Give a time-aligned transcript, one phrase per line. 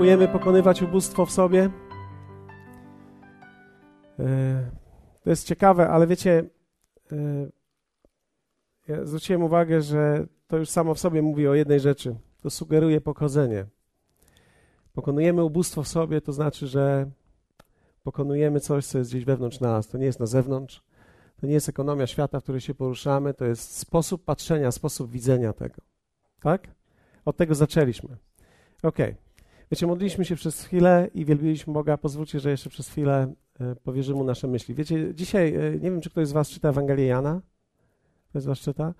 [0.00, 1.70] próbujemy pokonywać ubóstwo w sobie.
[4.18, 4.70] E,
[5.22, 6.44] to jest ciekawe, ale wiecie,
[7.12, 7.16] e,
[8.88, 12.16] ja zwróciłem uwagę, że to już samo w sobie mówi o jednej rzeczy.
[12.42, 13.66] To sugeruje pochodzenie.
[14.92, 17.10] Pokonujemy ubóstwo w sobie, to znaczy, że
[18.02, 19.88] pokonujemy coś, co jest gdzieś wewnątrz nas.
[19.88, 20.82] To nie jest na zewnątrz.
[21.40, 23.34] To nie jest ekonomia świata, w której się poruszamy.
[23.34, 25.82] To jest sposób patrzenia, sposób widzenia tego.
[26.42, 26.68] Tak?
[27.24, 28.16] Od tego zaczęliśmy.
[28.82, 29.10] Okej.
[29.10, 29.29] Okay.
[29.70, 31.96] Wiecie, modliliśmy się przez chwilę i wielbiliśmy Boga.
[31.96, 34.74] Pozwólcie, że jeszcze przez chwilę e, powierzymy mu nasze myśli.
[34.74, 37.40] Wiecie, dzisiaj, e, nie wiem, czy ktoś z was czyta Ewangelię Jana.
[38.28, 38.94] Ktoś z was czyta?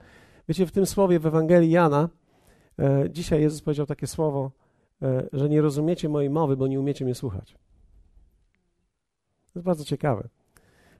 [0.48, 2.08] Wiecie, w tym słowie w Ewangelii Jana
[2.78, 4.50] e, dzisiaj Jezus powiedział takie słowo,
[5.32, 7.52] że nie rozumiecie mojej mowy, bo nie umiecie mnie słuchać.
[9.52, 10.28] To jest bardzo ciekawe,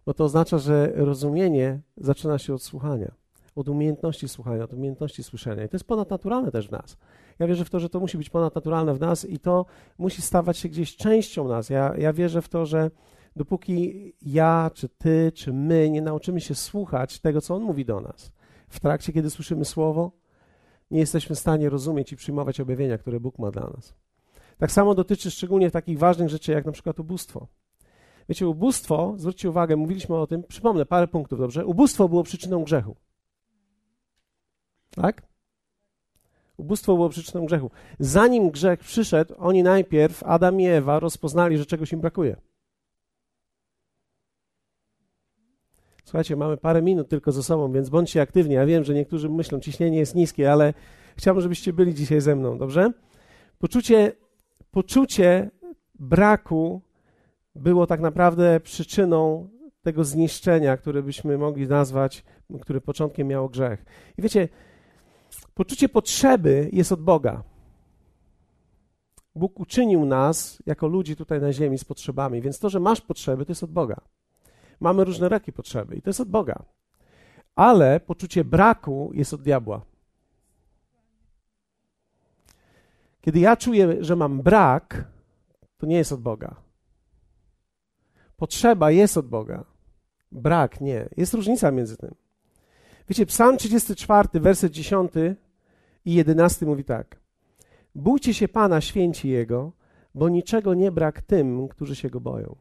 [0.07, 3.13] bo to oznacza, że rozumienie zaczyna się od słuchania,
[3.61, 5.65] od umiejętności słuchania, od umiejętności słyszenia.
[5.65, 6.97] I to jest ponadnaturalne też w nas.
[7.39, 9.67] Ja wierzę w to, że to musi być ponadnaturalne w nas i to
[9.99, 11.71] musi stawać się gdzieś częścią nas.
[11.71, 12.91] Ja, ja wierzę w to, że
[13.37, 18.01] dopóki ja, czy ty, czy my nie nauczymy się słuchać tego, co On mówi do
[18.01, 18.33] nas,
[18.69, 20.13] w trakcie, kiedy słyszymy Słowo,
[20.91, 23.95] nie jesteśmy w stanie rozumieć i przyjmować objawienia, które Bóg ma dla nas.
[24.59, 27.47] Tak samo dotyczy szczególnie takich ważnych rzeczy, jak na przykład ubóstwo.
[28.29, 31.67] Wiecie, ubóstwo, zwróćcie uwagę, mówiliśmy o tym, przypomnę parę punktów, dobrze?
[31.67, 32.97] Ubóstwo było przyczyną grzechu.
[35.01, 35.23] Tak?
[36.57, 37.71] Ubóstwo było przyczyną grzechu.
[37.99, 42.37] Zanim grzech przyszedł, oni najpierw, Adam i Ewa, rozpoznali, że czegoś im brakuje.
[46.05, 48.55] Słuchajcie, mamy parę minut tylko ze sobą, więc bądźcie aktywni.
[48.55, 50.75] Ja wiem, że niektórzy myślą, ciśnienie jest niskie, ale
[51.17, 52.93] chciałbym, żebyście byli dzisiaj ze mną, dobrze?
[53.59, 54.13] Poczucie,
[54.71, 55.51] poczucie
[55.95, 56.83] braku
[57.55, 59.49] było tak naprawdę przyczyną
[59.83, 62.25] tego zniszczenia, które byśmy mogli nazwać,
[62.61, 63.85] które początkiem miało grzech.
[64.19, 64.49] I wiecie,
[65.55, 67.43] poczucie potrzeby jest od Boga.
[69.35, 73.47] Bóg uczynił nas jako ludzi tutaj na ziemi z potrzebami, więc to, że masz potrzeby,
[73.47, 74.01] to jest od Boga.
[74.81, 76.63] Mamy różne raki potrzeby i to jest od Boga.
[77.55, 79.83] Ale poczucie braku jest od diabła.
[83.21, 85.05] Kiedy ja czuję, że mam brak,
[85.79, 86.57] to nie jest od Boga.
[88.37, 89.65] Potrzeba jest od Boga.
[90.33, 91.09] Brak nie.
[91.17, 92.15] Jest różnica między tym.
[93.09, 95.13] Wiecie, Psalm 34, werset 10
[96.05, 97.21] i 11 mówi tak.
[97.95, 99.73] Bójcie się Pana, święci Jego,
[100.15, 102.57] bo niczego nie brak tym, którzy się Go boją.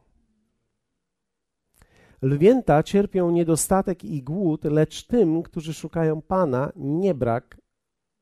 [2.22, 7.60] Lwięta cierpią niedostatek i głód, lecz tym, którzy szukają Pana, nie brak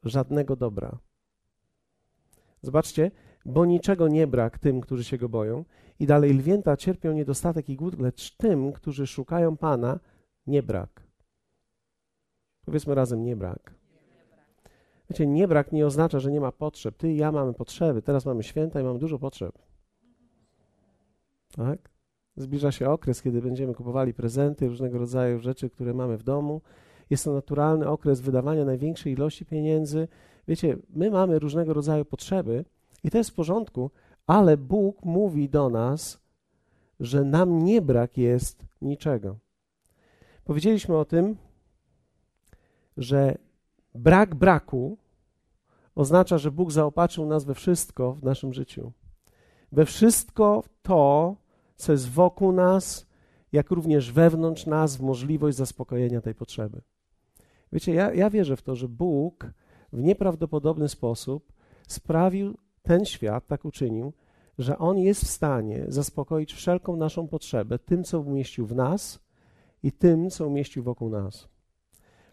[0.02, 0.98] żadnego dobra.
[2.62, 3.10] Zobaczcie,
[3.44, 5.64] bo niczego nie brak tym, którzy się go boją.
[6.00, 10.00] I dalej lwięta cierpią niedostatek i głód, lecz tym, którzy szukają Pana,
[10.46, 11.02] nie brak.
[12.66, 13.77] Powiedzmy razem, nie brak.
[15.10, 16.96] Wiecie, nie brak nie oznacza, że nie ma potrzeb.
[16.96, 18.02] Ty i ja mamy potrzeby.
[18.02, 19.58] Teraz mamy święta i mamy dużo potrzeb.
[21.56, 21.90] Tak?
[22.36, 26.60] Zbliża się okres, kiedy będziemy kupowali prezenty, różnego rodzaju rzeczy, które mamy w domu.
[27.10, 30.08] Jest to naturalny okres wydawania największej ilości pieniędzy.
[30.48, 32.64] Wiecie, my mamy różnego rodzaju potrzeby
[33.04, 33.90] i to jest w porządku,
[34.26, 36.20] ale Bóg mówi do nas,
[37.00, 39.38] że nam nie brak jest niczego.
[40.44, 41.36] Powiedzieliśmy o tym,
[42.96, 43.38] że
[43.98, 44.98] brak braku
[45.94, 48.92] oznacza, że Bóg zaopatrzył nas we wszystko w naszym życiu.
[49.72, 51.36] We wszystko to,
[51.76, 53.06] co jest wokół nas,
[53.52, 56.80] jak również wewnątrz nas, w możliwość zaspokojenia tej potrzeby.
[57.72, 59.46] Wiecie, ja, ja wierzę w to, że Bóg
[59.92, 61.52] w nieprawdopodobny sposób
[61.88, 64.12] sprawił ten świat, tak uczynił,
[64.58, 69.20] że On jest w stanie zaspokoić wszelką naszą potrzebę tym, co umieścił w nas
[69.82, 71.48] i tym, co umieścił wokół nas.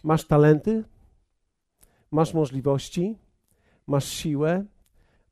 [0.04, 0.84] Masz talenty,
[2.16, 3.18] masz możliwości,
[3.88, 4.66] masz siłę,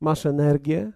[0.02, 0.92] masz energię,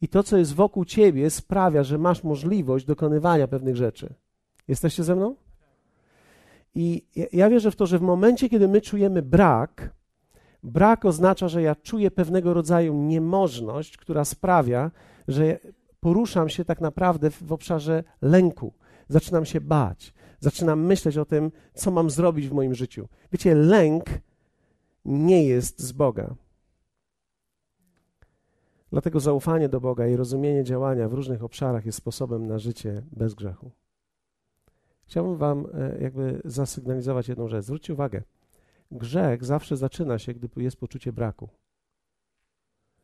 [0.00, 4.14] i to, co jest wokół ciebie, sprawia, że masz możliwość dokonywania pewnych rzeczy.
[4.68, 5.34] Jesteście ze mną?
[6.74, 9.90] I ja wierzę w to, że w momencie, kiedy my czujemy brak,
[10.62, 14.90] brak oznacza, że ja czuję pewnego rodzaju niemożność, która sprawia,
[15.28, 15.58] że
[16.00, 18.72] poruszam się tak naprawdę w obszarze lęku.
[19.08, 23.08] Zaczynam się bać, zaczynam myśleć o tym, co mam zrobić w moim życiu.
[23.32, 24.04] Wiecie, lęk
[25.04, 26.34] nie jest z Boga.
[28.90, 33.34] Dlatego zaufanie do Boga i rozumienie działania w różnych obszarach jest sposobem na życie bez
[33.34, 33.70] grzechu.
[35.06, 37.64] Chciałbym Wam e, jakby zasygnalizować jedną rzecz.
[37.64, 38.22] Zwróćcie uwagę.
[38.90, 41.48] Grzech zawsze zaczyna się, gdy jest poczucie braku.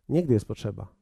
[0.09, 0.95] Nie gdy jest potrzeba.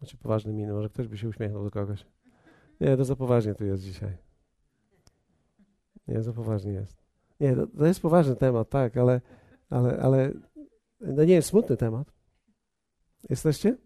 [0.00, 2.06] Macie poważny miny, może ktoś by się uśmiechnął do kogoś.
[2.80, 4.16] Nie, to za poważnie tu jest dzisiaj.
[6.08, 6.96] Nie, za poważnie jest.
[7.40, 9.20] Nie, to, to jest poważny temat, tak, ale
[9.72, 10.32] ale, ale
[11.00, 12.12] No nie jest smutny temat.
[13.30, 13.76] Jesteście?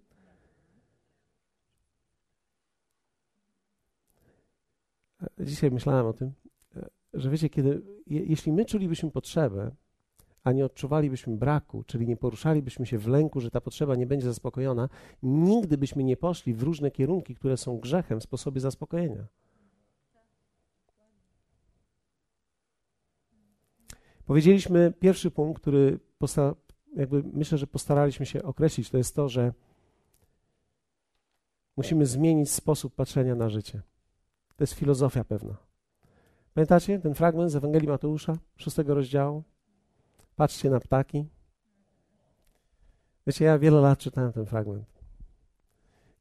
[5.39, 6.33] Dzisiaj myślałem o tym,
[7.15, 9.71] że wiecie, kiedy, jeśli my czulibyśmy potrzebę,
[10.45, 14.27] a nie odczuwalibyśmy braku, czyli nie poruszalibyśmy się w lęku, że ta potrzeba nie będzie
[14.27, 14.89] zaspokojona,
[15.23, 19.27] nigdy byśmy nie poszli w różne kierunki, które są grzechem w sposobie zaspokojenia.
[24.27, 26.55] Powiedzieliśmy pierwszy punkt, który posta-
[26.97, 29.53] jakby myślę, że postaraliśmy się określić, to jest to, że
[31.77, 33.83] musimy zmienić sposób patrzenia na życie.
[34.57, 35.57] To jest filozofia pewna.
[36.55, 39.43] Pamiętacie ten fragment z Ewangelii Mateusza, szóstego rozdziału?
[40.37, 41.29] Patrzcie na ptaki.
[43.27, 44.87] Wiecie, ja wiele lat czytałem ten fragment.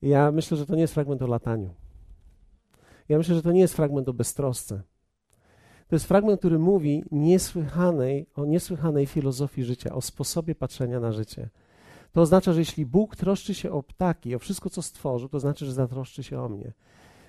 [0.02, 1.74] I ja myślę, że to nie jest fragment o lataniu.
[3.10, 4.82] Ja myślę, że to nie jest fragment o beztrosce.
[5.88, 11.50] To jest fragment, który mówi niesłychanej, o niesłychanej filozofii życia, o sposobie patrzenia na życie.
[12.12, 15.66] To oznacza, że jeśli Bóg troszczy się o ptaki, o wszystko, co stworzył, to znaczy,
[15.66, 16.74] że zatroszczy się o mnie.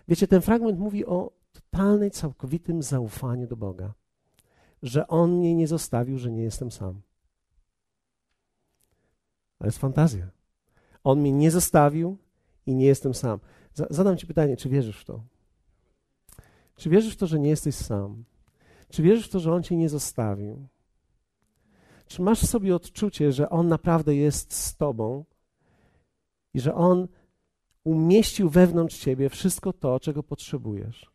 [0.09, 3.93] Wiecie, ten fragment mówi o totalnej, całkowitym zaufaniu do Boga,
[4.83, 7.01] że On mnie nie zostawił, że nie jestem sam.
[9.59, 10.31] To jest fantazja.
[11.05, 12.17] On mnie nie zostawił
[12.67, 13.39] i nie jestem sam.
[13.91, 15.23] Zadam Ci pytanie, czy wierzysz w to?
[16.77, 18.25] Czy wierzysz w to, że nie jesteś sam?
[18.89, 20.69] Czy wierzysz w to, że On cię nie zostawił?
[22.07, 25.25] Czy masz w sobie odczucie, że On naprawdę jest z Tobą
[26.55, 27.09] i że On
[27.85, 31.11] umieścił wewnątrz Ciebie wszystko to, czego potrzebujesz,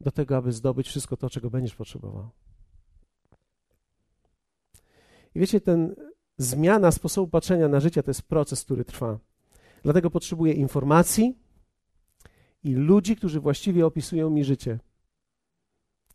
[0.00, 2.30] do tego, aby zdobyć wszystko to, czego będziesz potrzebował?
[5.34, 5.94] I wiecie, ten
[6.38, 9.18] zmiana sposobu patrzenia na życie to jest proces, który trwa.
[9.82, 11.38] Dlatego potrzebuję informacji
[12.64, 14.78] i ludzi, którzy właściwie opisują mi życie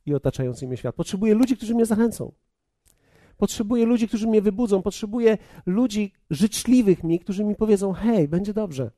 [0.09, 0.95] i otaczający mnie świat.
[0.95, 2.31] Potrzebuję ludzi, którzy mnie zachęcą.
[3.37, 4.81] Potrzebuję ludzi, którzy mnie wybudzą.
[4.81, 8.91] Potrzebuję ludzi życzliwych mi, którzy mi powiedzą: hej, będzie dobrze.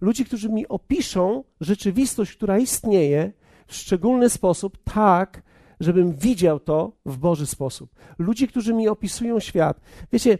[0.00, 3.32] Ludzi, którzy mi opiszą rzeczywistość, która istnieje
[3.66, 5.42] w szczególny sposób, tak,
[5.80, 7.90] żebym widział to w Boży sposób.
[8.18, 9.80] Ludzi, którzy mi opisują świat.
[10.12, 10.38] Wiecie,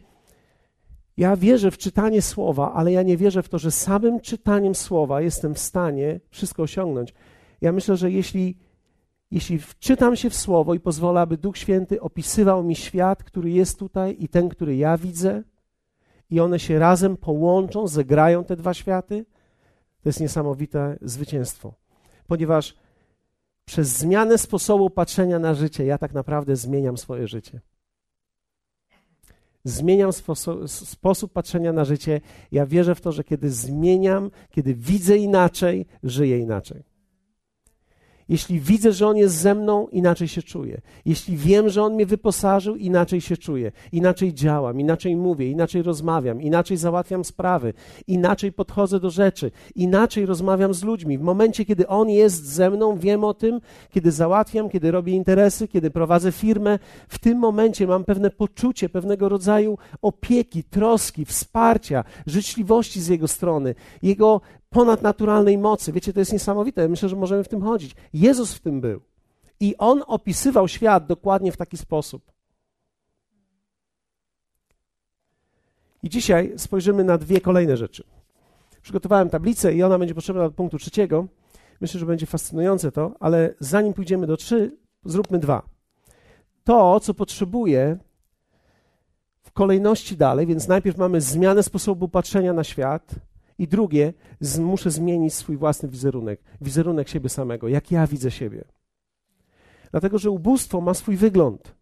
[1.16, 5.20] ja wierzę w czytanie słowa, ale ja nie wierzę w to, że samym czytaniem słowa
[5.20, 7.14] jestem w stanie wszystko osiągnąć.
[7.60, 8.58] Ja myślę, że jeśli
[9.30, 13.78] jeśli wczytam się w Słowo i pozwolę, aby Duch Święty opisywał mi świat, który jest
[13.78, 15.42] tutaj i ten, który ja widzę,
[16.30, 19.24] i one się razem połączą, zegrają te dwa światy,
[20.02, 21.74] to jest niesamowite zwycięstwo.
[22.26, 22.76] Ponieważ
[23.64, 27.60] przez zmianę sposobu patrzenia na życie, ja tak naprawdę zmieniam swoje życie.
[29.64, 32.20] Zmieniam sposób, sposób patrzenia na życie.
[32.52, 36.89] Ja wierzę w to, że kiedy zmieniam, kiedy widzę inaczej, żyję inaczej.
[38.30, 40.80] Jeśli widzę, że On jest ze mną, inaczej się czuję.
[41.04, 43.72] Jeśli wiem, że On mnie wyposażył, inaczej się czuję.
[43.92, 47.74] Inaczej działam, inaczej mówię, inaczej rozmawiam, inaczej załatwiam sprawy,
[48.06, 51.18] inaczej podchodzę do rzeczy, inaczej rozmawiam z ludźmi.
[51.18, 53.60] W momencie, kiedy On jest ze mną, wiem o tym,
[53.90, 56.78] kiedy załatwiam, kiedy robię interesy, kiedy prowadzę firmę,
[57.08, 63.74] w tym momencie mam pewne poczucie pewnego rodzaju opieki, troski, wsparcia, życzliwości z Jego strony,
[64.02, 65.92] Jego ponadnaturalnej mocy.
[65.92, 66.88] Wiecie, to jest niesamowite.
[66.88, 67.94] Myślę, że możemy w tym chodzić.
[68.12, 69.00] Jezus w tym był.
[69.60, 72.32] I on opisywał świat dokładnie w taki sposób.
[76.02, 78.04] I dzisiaj spojrzymy na dwie kolejne rzeczy.
[78.82, 81.26] Przygotowałem tablicę i ona będzie potrzebna do punktu trzeciego.
[81.80, 85.62] Myślę, że będzie fascynujące to, ale zanim pójdziemy do trzy, zróbmy dwa.
[86.64, 87.98] To, co potrzebuję
[89.42, 93.14] w kolejności dalej, więc najpierw mamy zmianę sposobu patrzenia na świat,
[93.60, 98.64] i drugie, z, muszę zmienić swój własny wizerunek, wizerunek siebie samego, jak ja widzę siebie.
[99.90, 101.74] Dlatego, że ubóstwo ma swój wygląd.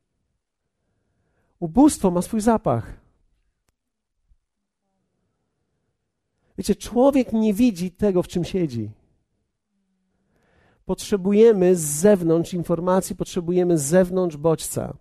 [1.58, 3.00] Ubóstwo ma swój zapach.
[6.58, 8.90] Wiecie, człowiek nie widzi tego, w czym siedzi.
[10.84, 14.96] Potrzebujemy z zewnątrz informacji, potrzebujemy z zewnątrz bodźca.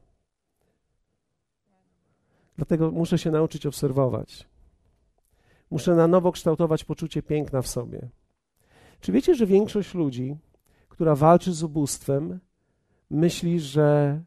[2.57, 4.47] Dlatego muszę się nauczyć obserwować.
[5.71, 8.09] Muszę na nowo kształtować poczucie piękna w sobie.
[8.99, 10.37] Czy wiecie, że większość ludzi,
[10.89, 12.39] która walczy z ubóstwem,
[13.09, 14.19] myśli, że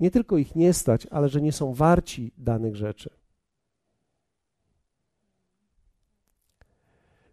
[0.00, 3.10] nie tylko ich nie stać, ale że nie są warci danych rzeczy?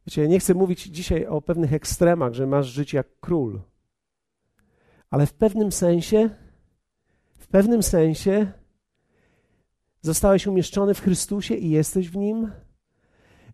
[0.08, 3.62] Wiecie, ja nie chcę mówić dzisiaj o pewnych ekstremach, że masz żyć jak król,
[5.10, 6.30] ale w pewnym sensie,
[7.38, 8.52] w pewnym sensie
[10.02, 12.52] zostałeś umieszczony w Chrystusie i jesteś w Nim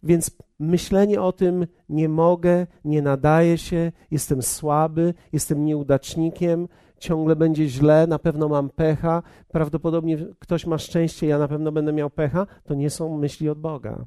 [0.04, 6.68] więc myślenie o tym, nie mogę, nie nadaję się, jestem słaby, jestem nieudacznikiem,
[7.00, 11.94] ciągle będzie źle, na pewno mam pecha, prawdopodobnie ktoś ma szczęście, ja na pewno będę
[11.94, 14.06] miał pecha, to nie są myśli od Boga.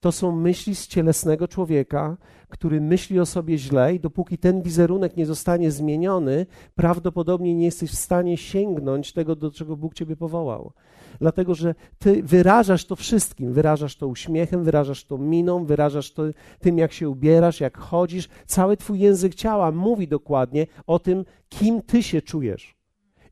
[0.00, 2.16] To są myśli z cielesnego człowieka,
[2.48, 7.90] który myśli o sobie źle i dopóki ten wizerunek nie zostanie zmieniony, prawdopodobnie nie jesteś
[7.90, 10.72] w stanie sięgnąć tego, do czego Bóg ciebie powołał.
[11.20, 13.52] Dlatego, że ty wyrażasz to wszystkim.
[13.52, 16.22] Wyrażasz to uśmiechem, wyrażasz to miną, wyrażasz to
[16.60, 18.28] tym, jak się ubierasz, jak chodzisz.
[18.46, 22.76] Cały twój język ciała mówi dokładnie o tym, kim ty się czujesz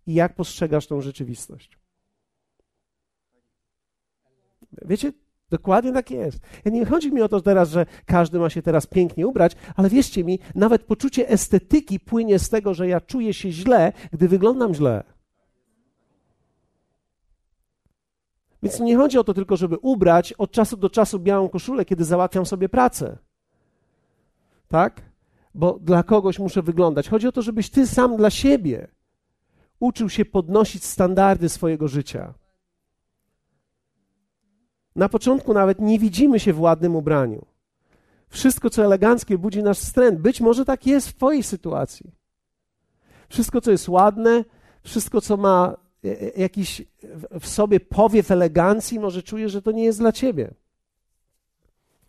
[0.06, 1.78] i jak postrzegasz tą rzeczywistość.
[4.84, 5.12] Wiecie,
[5.50, 6.38] Dokładnie tak jest.
[6.64, 9.90] Ja nie chodzi mi o to teraz, że każdy ma się teraz pięknie ubrać, ale
[9.90, 14.74] wierzcie mi, nawet poczucie estetyki płynie z tego, że ja czuję się źle, gdy wyglądam
[14.74, 15.04] źle.
[18.62, 22.04] Więc nie chodzi o to tylko, żeby ubrać od czasu do czasu białą koszulę, kiedy
[22.04, 23.18] załatwiam sobie pracę.
[24.68, 25.02] Tak?
[25.54, 27.08] Bo dla kogoś muszę wyglądać.
[27.08, 28.88] Chodzi o to, żebyś ty sam dla siebie
[29.80, 32.34] uczył się podnosić standardy swojego życia.
[34.96, 37.46] Na początku nawet nie widzimy się w ładnym ubraniu.
[38.28, 40.20] Wszystko, co eleganckie, budzi nasz wstręt.
[40.20, 42.10] Być może tak jest w Twojej sytuacji.
[43.28, 44.44] Wszystko, co jest ładne,
[44.82, 46.82] wszystko, co ma e, e, jakiś
[47.40, 50.54] w sobie powiew elegancji, może czujesz, że to nie jest dla Ciebie.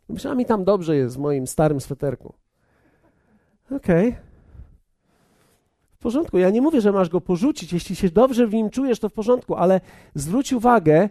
[0.09, 2.33] Myślę, mi tam dobrze jest w moim starym sweterku.
[3.71, 4.09] Okej.
[4.09, 4.21] Okay.
[5.91, 6.37] W porządku.
[6.37, 7.73] Ja nie mówię, że masz go porzucić.
[7.73, 9.81] Jeśli się dobrze w nim czujesz, to w porządku, ale
[10.15, 11.09] zwróć uwagę,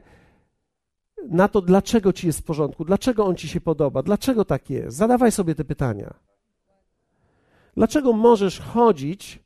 [1.31, 4.97] na to, dlaczego ci jest w porządku, dlaczego on ci się podoba, dlaczego tak jest.
[4.97, 6.15] Zadawaj sobie te pytania.
[7.77, 9.39] Dlaczego możesz chodzić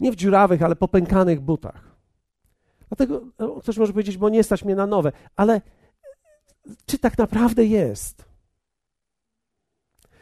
[0.00, 1.96] nie w dziurawych, ale popękanych butach?
[2.88, 5.60] Dlatego no, ktoś może powiedzieć, bo nie stać mnie na nowe, ale
[6.86, 8.24] czy tak naprawdę jest?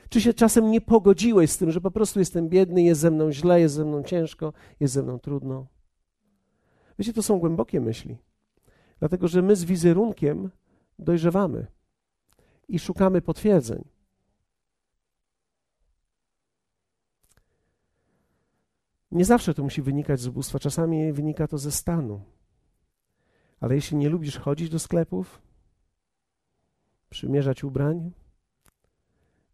[0.09, 3.33] Czy się czasem nie pogodziłeś z tym, że po prostu jestem biedny, jest ze mną
[3.33, 5.66] źle, jest ze mną ciężko, jest ze mną trudno?
[6.99, 8.16] Wiecie, to są głębokie myśli.
[8.98, 10.50] Dlatego, że my z wizerunkiem
[10.98, 11.66] dojrzewamy
[12.68, 13.84] i szukamy potwierdzeń.
[19.10, 22.22] Nie zawsze to musi wynikać z ubóstwa, czasami wynika to ze stanu.
[23.60, 25.42] Ale jeśli nie lubisz chodzić do sklepów,
[27.10, 28.12] przymierzać ubrań,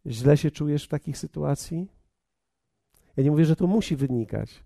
[0.05, 1.87] źle się czujesz w takich sytuacji,
[3.17, 4.63] ja nie mówię, że to musi wynikać,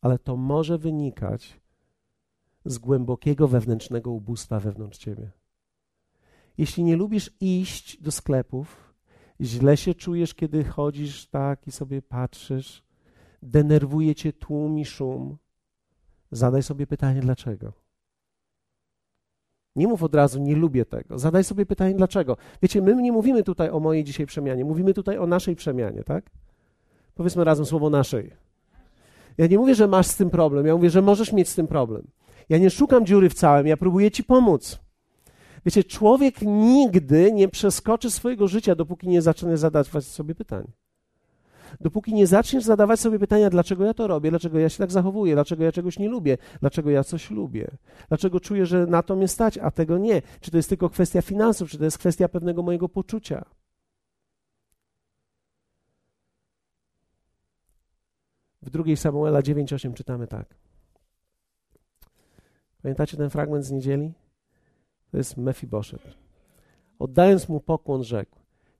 [0.00, 1.60] ale to może wynikać
[2.64, 5.30] z głębokiego wewnętrznego ubóstwa wewnątrz ciebie.
[6.58, 8.94] Jeśli nie lubisz iść do sklepów,
[9.40, 12.82] źle się czujesz, kiedy chodzisz tak i sobie patrzysz,
[13.42, 15.36] denerwuje cię tłum i szum,
[16.30, 17.72] zadaj sobie pytanie, dlaczego.
[19.76, 21.18] Nie mów od razu, nie lubię tego.
[21.18, 22.36] Zadaj sobie pytanie, dlaczego.
[22.62, 26.30] Wiecie, my nie mówimy tutaj o mojej dzisiaj przemianie, mówimy tutaj o naszej przemianie, tak?
[27.14, 28.30] Powiedzmy razem słowo naszej.
[29.38, 31.66] Ja nie mówię, że masz z tym problem, ja mówię, że możesz mieć z tym
[31.66, 32.06] problem.
[32.48, 34.78] Ja nie szukam dziury w całym, ja próbuję ci pomóc.
[35.66, 40.72] Wiecie, człowiek nigdy nie przeskoczy swojego życia, dopóki nie zacznie zadawać sobie pytań.
[41.80, 45.34] Dopóki nie zaczniesz zadawać sobie pytania, dlaczego ja to robię, dlaczego ja się tak zachowuję,
[45.34, 47.70] dlaczego ja czegoś nie lubię, dlaczego ja coś lubię,
[48.08, 50.22] dlaczego czuję, że na to mnie stać, a tego nie.
[50.40, 53.44] Czy to jest tylko kwestia finansów, czy to jest kwestia pewnego mojego poczucia.
[58.62, 60.54] W drugiej Samuela 9:8 czytamy tak.
[62.82, 64.12] Pamiętacie ten fragment z niedzieli?
[65.10, 66.02] To jest Mefiboszet.
[66.98, 68.36] Oddając mu pokłon, rzekł: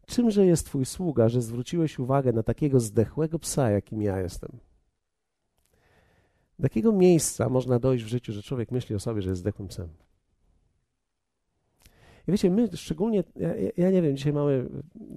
[0.07, 4.51] Czymże jest twój sługa, że zwróciłeś uwagę na takiego zdechłego psa, jakim ja jestem?
[6.59, 9.69] Do jakiego miejsca można dojść w życiu, że człowiek myśli o sobie, że jest zdechłym
[9.69, 9.89] psem?
[12.29, 14.69] I wiecie, my szczególnie, ja, ja, nie wiem, dzisiaj mamy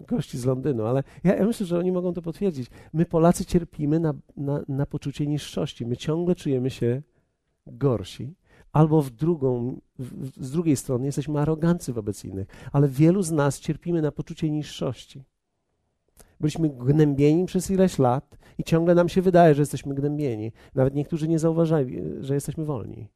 [0.08, 2.70] gości z Londynu, ale ja, ja, myślę, że oni mogą to potwierdzić.
[2.94, 5.86] My Polacy cierpimy na, na, na poczucie niższości.
[5.86, 7.02] My ciągle czujemy się
[7.68, 8.34] gorsi
[8.76, 9.82] albo w drugą,
[10.38, 15.24] z drugiej strony jesteśmy arogancy wobec innych, ale wielu z nas cierpimy na poczucie niższości.
[16.40, 20.52] Byliśmy gnębieni przez ileś lat i ciągle nam się wydaje, że jesteśmy gnębieni.
[20.76, 23.08] Nawet niektórzy nie zauważali, że jesteśmy wolni.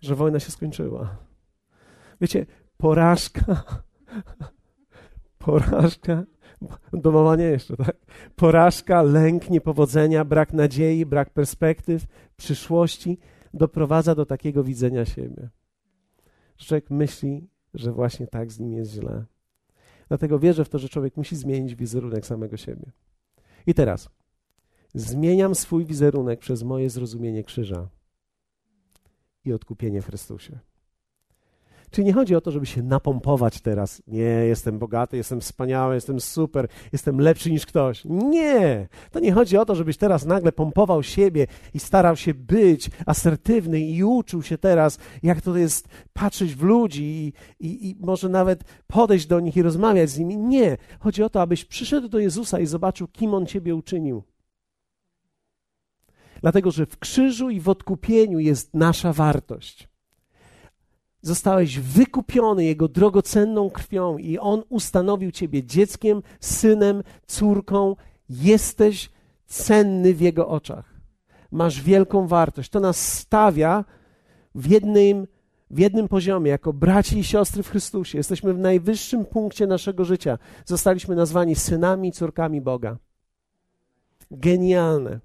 [0.00, 1.16] Że wojna się skończyła.
[2.20, 2.46] Wiecie,
[2.76, 3.64] porażka,
[5.38, 6.24] porażka
[6.92, 7.96] Domowanie jeszcze, tak?
[8.36, 13.18] Porażka, lęk, niepowodzenia, brak nadziei, brak perspektyw, przyszłości
[13.54, 15.48] doprowadza do takiego widzenia siebie.
[16.56, 19.24] Człowiek myśli, że właśnie tak z nim jest źle.
[20.08, 22.92] Dlatego wierzę w to, że człowiek musi zmienić wizerunek samego siebie.
[23.66, 24.10] I teraz
[24.94, 27.88] zmieniam swój wizerunek przez moje zrozumienie krzyża
[29.44, 30.58] i odkupienie w Chrystusie.
[31.90, 34.02] Czyli nie chodzi o to, żeby się napompować teraz.
[34.06, 38.04] Nie, jestem bogaty, jestem wspaniały, jestem super, jestem lepszy niż ktoś.
[38.04, 38.88] Nie!
[39.10, 43.80] To nie chodzi o to, żebyś teraz nagle pompował siebie i starał się być asertywny
[43.80, 47.32] i uczył się teraz, jak to jest patrzeć w ludzi i,
[47.66, 50.36] i, i może nawet podejść do nich i rozmawiać z nimi.
[50.36, 50.76] Nie!
[51.00, 54.22] Chodzi o to, abyś przyszedł do Jezusa i zobaczył, kim On ciebie uczynił.
[56.40, 59.89] Dlatego, że w krzyżu i w odkupieniu jest nasza wartość.
[61.22, 67.96] Zostałeś wykupiony Jego drogocenną krwią i On ustanowił Ciebie dzieckiem, synem, córką.
[68.28, 69.10] Jesteś
[69.46, 71.00] cenny w Jego oczach.
[71.50, 72.70] Masz wielką wartość.
[72.70, 73.84] To nas stawia
[74.54, 75.26] w jednym,
[75.70, 78.18] w jednym poziomie, jako braci i siostry w Chrystusie.
[78.18, 80.38] Jesteśmy w najwyższym punkcie naszego życia.
[80.64, 82.96] Zostaliśmy nazwani synami i córkami Boga.
[84.30, 85.20] Genialne.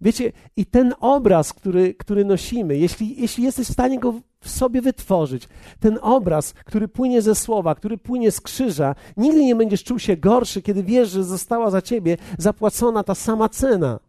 [0.00, 4.82] Wiecie, i ten obraz, który, który nosimy, jeśli, jeśli jesteś w stanie go w sobie
[4.82, 5.48] wytworzyć,
[5.80, 10.16] ten obraz, który płynie ze słowa, który płynie z krzyża, nigdy nie będziesz czuł się
[10.16, 14.00] gorszy, kiedy wiesz, że została za ciebie zapłacona ta sama cena.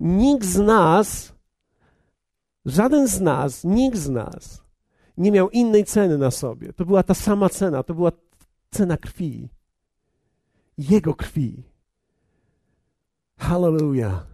[0.00, 1.32] Nikt z nas,
[2.64, 4.60] żaden z nas, nikt z nas
[5.20, 6.72] nie miał innej ceny na sobie.
[6.72, 8.12] To była ta sama cena, to była
[8.70, 9.48] cena krwi.
[10.78, 11.62] Jego krwi.
[13.38, 14.29] Hallelujah.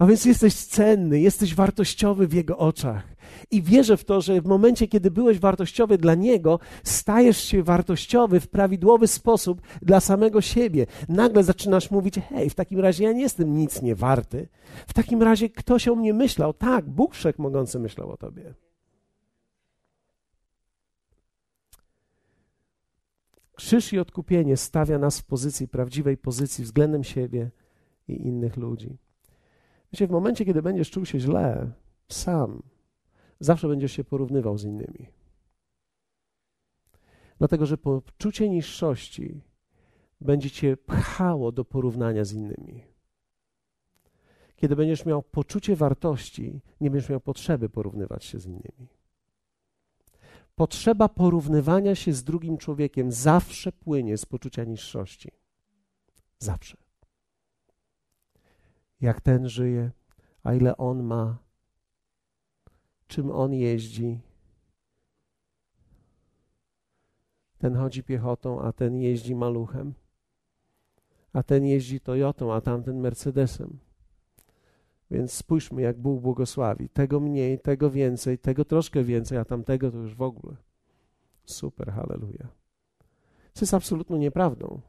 [0.00, 3.04] A więc jesteś cenny, jesteś wartościowy w Jego oczach.
[3.50, 8.40] I wierzę w to, że w momencie, kiedy byłeś wartościowy dla Niego, stajesz się wartościowy
[8.40, 10.86] w prawidłowy sposób dla samego siebie.
[11.08, 14.48] Nagle zaczynasz mówić: Hej, w takim razie ja nie jestem nic nie warty.
[14.86, 16.54] W takim razie ktoś o mnie myślał.
[16.54, 18.54] Tak, Bóg Wszechmogący myślał o Tobie.
[23.54, 27.50] Krzyż i odkupienie stawia nas w pozycji, prawdziwej pozycji względem siebie
[28.08, 28.98] i innych ludzi.
[29.92, 31.72] Wiecie, w momencie, kiedy będziesz czuł się źle,
[32.08, 32.62] sam,
[33.40, 35.08] zawsze będziesz się porównywał z innymi.
[37.38, 39.40] Dlatego, że poczucie niższości
[40.20, 42.84] będzie cię pchało do porównania z innymi.
[44.56, 48.88] Kiedy będziesz miał poczucie wartości, nie będziesz miał potrzeby porównywać się z innymi.
[50.54, 55.30] Potrzeba porównywania się z drugim człowiekiem zawsze płynie z poczucia niższości.
[56.38, 56.89] Zawsze
[59.00, 59.90] jak ten żyje,
[60.42, 61.38] a ile on ma,
[63.06, 64.20] czym on jeździ.
[67.58, 69.94] Ten chodzi piechotą, a ten jeździ maluchem,
[71.32, 73.78] a ten jeździ Toyotą, a tamten Mercedesem.
[75.10, 76.88] Więc spójrzmy, jak Bóg błogosławi.
[76.88, 80.56] Tego mniej, tego więcej, tego troszkę więcej, a tamtego to już w ogóle.
[81.44, 82.48] Super, halleluja.
[83.52, 84.80] Co jest absolutną nieprawdą.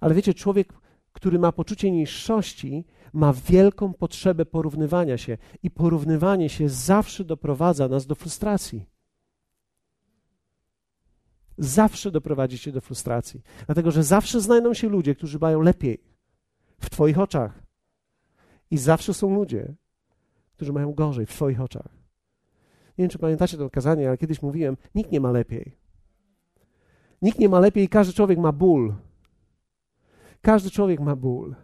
[0.00, 0.72] Ale wiecie, człowiek
[1.18, 8.06] który ma poczucie niższości, ma wielką potrzebę porównywania się i porównywanie się zawsze doprowadza nas
[8.06, 8.86] do frustracji.
[11.58, 16.00] Zawsze doprowadzi cię do frustracji, dlatego że zawsze znajdą się ludzie, którzy mają lepiej
[16.80, 17.62] w Twoich oczach.
[18.70, 19.74] I zawsze są ludzie,
[20.56, 21.88] którzy mają gorzej w Twoich oczach.
[22.98, 25.76] Nie wiem, czy pamiętacie to kazanie, ale kiedyś mówiłem: nikt nie ma lepiej.
[27.22, 28.94] Nikt nie ma lepiej i każdy człowiek ma ból
[30.42, 31.56] każdy człowiek ma ból.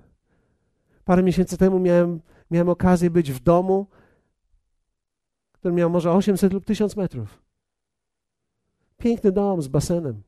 [1.04, 3.86] Parę miesięcy temu miałem, miałem okazję być w domu,
[5.52, 7.42] który miał może 800 lub 1000 metrów.
[8.96, 10.22] Piękny dom z basenem.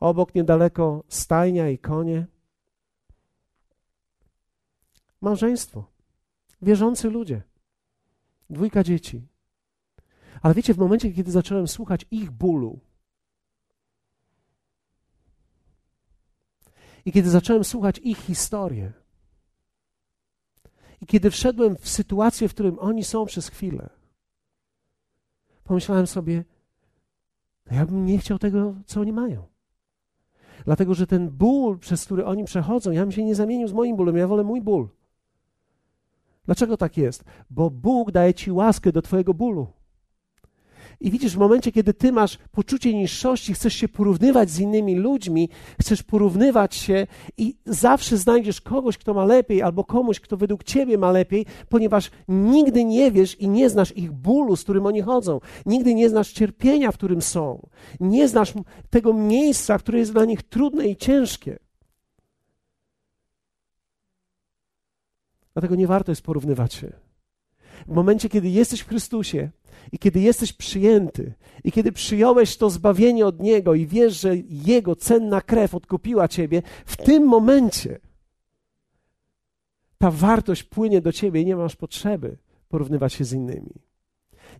[0.00, 2.26] Obok niedaleko stajnia i konie.
[5.20, 5.90] Małżeństwo.
[6.62, 7.42] Wierzący ludzie.
[8.50, 9.26] Dwójka dzieci.
[10.42, 12.80] Ale wiecie, w momencie, kiedy zacząłem słuchać ich bólu,
[17.04, 18.92] I kiedy zacząłem słuchać ich historię,
[21.00, 23.90] i kiedy wszedłem w sytuację, w którym oni są przez chwilę,
[25.64, 26.44] pomyślałem sobie,
[27.70, 29.46] no ja bym nie chciał tego, co oni mają.
[30.64, 33.96] Dlatego, że ten ból, przez który oni przechodzą, ja bym się nie zamienił z moim
[33.96, 34.88] bólem, ja wolę mój ból.
[36.44, 37.24] Dlaczego tak jest?
[37.50, 39.66] Bo Bóg daje ci łaskę do Twojego bólu.
[41.00, 45.48] I widzisz, w momencie, kiedy ty masz poczucie niższości, chcesz się porównywać z innymi ludźmi,
[45.80, 50.98] chcesz porównywać się i zawsze znajdziesz kogoś, kto ma lepiej, albo komuś, kto według ciebie
[50.98, 55.40] ma lepiej, ponieważ nigdy nie wiesz i nie znasz ich bólu, z którym oni chodzą.
[55.66, 57.68] Nigdy nie znasz cierpienia, w którym są.
[58.00, 58.52] Nie znasz
[58.90, 61.58] tego miejsca, które jest dla nich trudne i ciężkie.
[65.52, 67.09] Dlatego nie warto jest porównywać się.
[67.86, 69.50] W momencie, kiedy jesteś w Chrystusie,
[69.92, 74.96] i kiedy jesteś przyjęty, i kiedy przyjąłeś to zbawienie od Niego i wiesz, że Jego
[74.96, 77.98] cenna krew odkupiła Ciebie, w tym momencie
[79.98, 82.36] ta wartość płynie do Ciebie i nie masz potrzeby
[82.68, 83.74] porównywać się z innymi.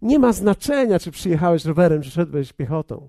[0.02, 3.08] nie ma znaczenia, czy przyjechałeś rowerem, czy szedłeś piechotą.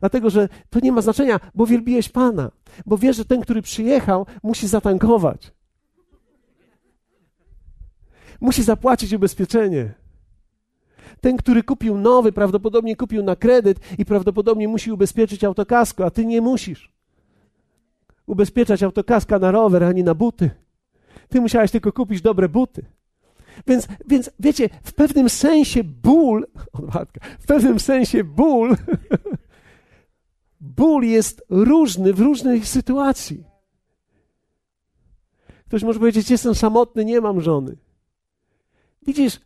[0.00, 2.50] Dlatego, że to nie ma znaczenia, bo wielbiłeś Pana,
[2.86, 5.52] bo wiesz, że ten, który przyjechał, musi zatankować.
[8.40, 9.94] Musi zapłacić ubezpieczenie.
[11.20, 16.26] Ten, który kupił nowy, prawdopodobnie kupił na kredyt i prawdopodobnie musi ubezpieczyć autokasko, a ty
[16.26, 16.98] nie musisz
[18.28, 20.50] ubezpieczać autokaska na rower ani na buty.
[21.28, 22.84] Ty musiałeś tylko kupić dobre buty.
[23.66, 26.46] Więc, więc wiecie, w pewnym sensie ból,
[27.40, 28.76] w pewnym sensie ból,
[30.60, 33.44] ból jest różny w różnej sytuacji.
[35.66, 37.76] Ktoś może powiedzieć, jestem samotny, nie mam żony.
[39.08, 39.40] Widzisz,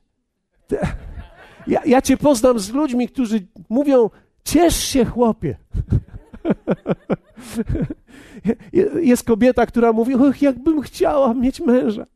[1.67, 4.11] ja, ja cię poznam z ludźmi, którzy mówią,
[4.45, 5.57] ciesz się chłopie.
[9.03, 12.07] Jest kobieta, która mówi, och, jakbym chciała mieć męża.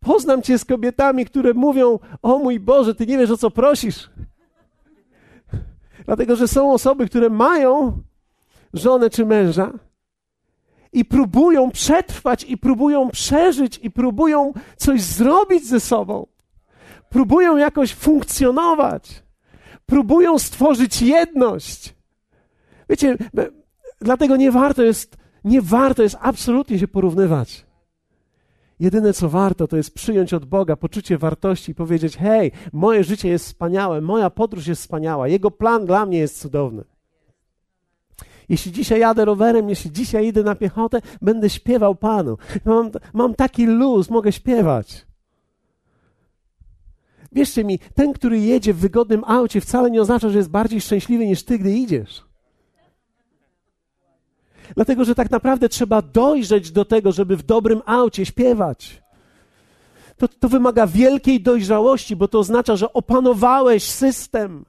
[0.00, 4.10] Poznam cię z kobietami, które mówią: O mój Boże, ty nie wiesz o co prosisz.
[6.04, 8.02] Dlatego, że są osoby, które mają
[8.72, 9.72] żonę czy męża
[10.92, 16.35] i próbują przetrwać, i próbują przeżyć, i próbują coś zrobić ze sobą.
[17.10, 19.22] Próbują jakoś funkcjonować.
[19.86, 21.94] Próbują stworzyć jedność.
[22.88, 23.16] Wiecie,
[24.00, 27.66] dlatego nie warto jest, nie warto jest absolutnie się porównywać.
[28.80, 33.28] Jedyne co warto, to jest przyjąć od Boga poczucie wartości i powiedzieć: Hej, moje życie
[33.28, 36.84] jest wspaniałe, moja podróż jest wspaniała, Jego plan dla mnie jest cudowny.
[38.48, 42.36] Jeśli dzisiaj jadę rowerem, jeśli dzisiaj idę na piechotę, będę śpiewał Panu.
[42.64, 45.05] Mam, mam taki luz, mogę śpiewać.
[47.36, 51.26] Wierzcie mi, ten, który jedzie w wygodnym aucie, wcale nie oznacza, że jest bardziej szczęśliwy
[51.26, 52.24] niż ty, gdy idziesz.
[54.74, 59.02] Dlatego, że tak naprawdę trzeba dojrzeć do tego, żeby w dobrym aucie śpiewać.
[60.16, 64.64] To, to wymaga wielkiej dojrzałości, bo to oznacza, że opanowałeś system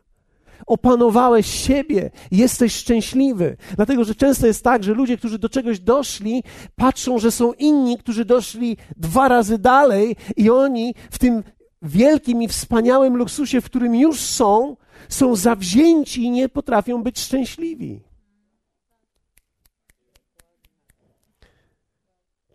[0.67, 3.57] opanowałeś siebie, jesteś szczęśliwy.
[3.75, 6.43] Dlatego, że często jest tak, że ludzie, którzy do czegoś doszli,
[6.75, 11.43] patrzą, że są inni, którzy doszli dwa razy dalej i oni w tym
[11.81, 14.77] wielkim i wspaniałym luksusie, w którym już są,
[15.09, 18.03] są zawzięci i nie potrafią być szczęśliwi.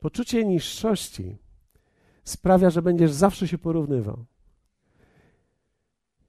[0.00, 1.38] Poczucie niższości
[2.24, 4.24] sprawia, że będziesz zawsze się porównywał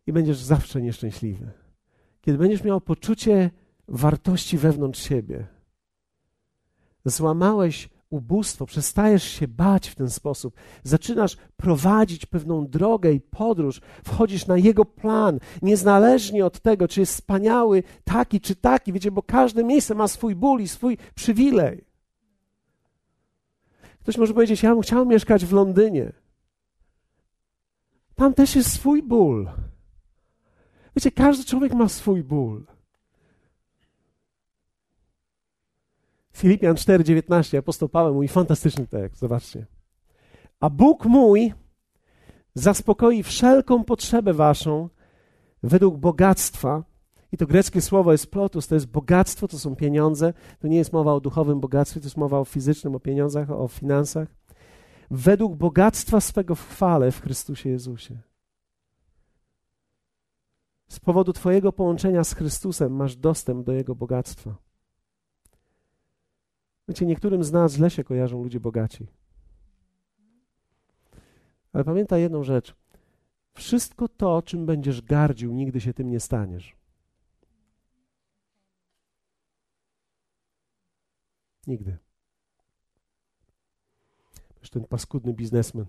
[0.07, 1.51] i będziesz zawsze nieszczęśliwy.
[2.21, 3.51] Kiedy będziesz miał poczucie
[3.87, 5.47] wartości wewnątrz siebie,
[7.05, 14.47] złamałeś ubóstwo, przestajesz się bać w ten sposób, zaczynasz prowadzić pewną drogę i podróż, wchodzisz
[14.47, 19.63] na Jego plan, niezależnie od tego, czy jest wspaniały taki czy taki, wiecie, bo każde
[19.63, 21.85] miejsce ma swój ból i swój przywilej.
[23.99, 26.13] Ktoś może powiedzieć, ja bym chciał mieszkać w Londynie.
[28.15, 29.49] Tam też jest swój ból.
[30.95, 32.65] Wiecie, każdy człowiek ma swój ból.
[36.37, 39.65] Filipian 4,19, apostoł Paweł mój fantastyczny tekst, zobaczcie.
[40.59, 41.53] A Bóg mój
[42.55, 44.89] zaspokoi wszelką potrzebę waszą
[45.63, 46.83] według bogactwa,
[47.33, 50.33] i to greckie słowo jest plotus, to jest bogactwo, to są pieniądze.
[50.59, 53.67] To nie jest mowa o duchowym bogactwie, to jest mowa o fizycznym, o pieniądzach, o
[53.67, 54.27] finansach.
[55.11, 58.17] Według bogactwa swego w chwale w Chrystusie Jezusie.
[60.87, 64.55] Z powodu Twojego połączenia z Chrystusem masz dostęp do Jego bogactwa.
[66.87, 69.07] Wiecie, niektórym z nas źle się kojarzą ludzie bogaci.
[71.73, 72.75] Ale pamiętaj jedną rzecz.
[73.53, 76.75] Wszystko to, czym będziesz gardził, nigdy się tym nie staniesz.
[81.67, 81.97] Nigdy.
[84.59, 85.85] Wiesz, ten paskudny biznesmen.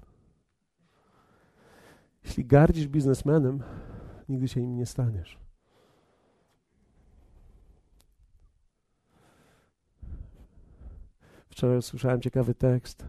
[2.24, 3.62] Jeśli gardzisz biznesmenem,
[4.28, 5.43] nigdy się nim nie staniesz.
[11.54, 13.06] Wczoraj usłyszałem ciekawy tekst.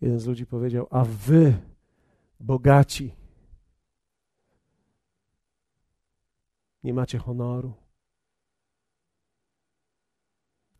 [0.00, 1.56] Jeden z ludzi powiedział: A wy,
[2.40, 3.14] bogaci,
[6.82, 7.74] nie macie honoru.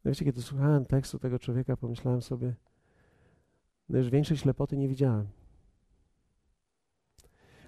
[0.04, 2.54] No wiecie, kiedy słuchałem tekstu tego człowieka, pomyślałem sobie,
[3.88, 5.28] no już większej ślepoty nie widziałem.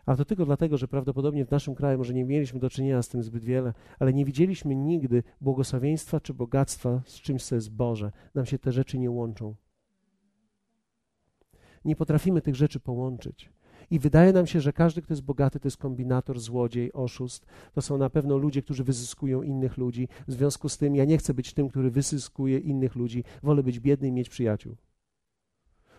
[0.07, 3.09] A to tylko dlatego, że prawdopodobnie w naszym kraju może nie mieliśmy do czynienia z
[3.09, 8.13] tym zbyt wiele, ale nie widzieliśmy nigdy błogosławieństwa czy bogactwa z czymś, co jest Boże.
[8.35, 9.55] Nam się te rzeczy nie łączą.
[11.85, 13.51] Nie potrafimy tych rzeczy połączyć.
[13.91, 17.47] I wydaje nam się, że każdy, kto jest bogaty, to jest kombinator, złodziej, oszust.
[17.73, 20.09] To są na pewno ludzie, którzy wyzyskują innych ludzi.
[20.29, 23.25] W związku z tym ja nie chcę być tym, który wyzyskuje innych ludzi.
[23.43, 24.77] Wolę być biedny i mieć przyjaciół.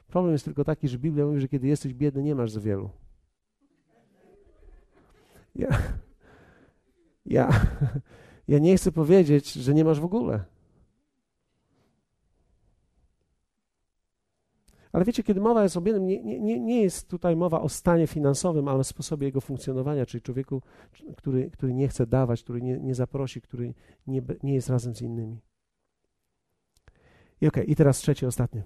[0.07, 2.89] Problem jest tylko taki, że Biblia mówi, że kiedy jesteś biedny, nie masz za wielu.
[5.57, 5.69] Ja,
[7.27, 7.49] Ja,
[8.47, 10.43] ja nie chcę powiedzieć, że nie masz w ogóle.
[14.91, 18.07] Ale wiecie, kiedy mowa jest o biednym, nie, nie, nie jest tutaj mowa o stanie
[18.07, 20.61] finansowym, ale o sposobie jego funkcjonowania, czyli człowieku,
[21.17, 23.73] który, który nie chce dawać, który nie, nie zaprosi, który
[24.07, 25.41] nie, nie jest razem z innymi.
[27.41, 28.63] I okej, okay, i teraz trzecie, ostatnie.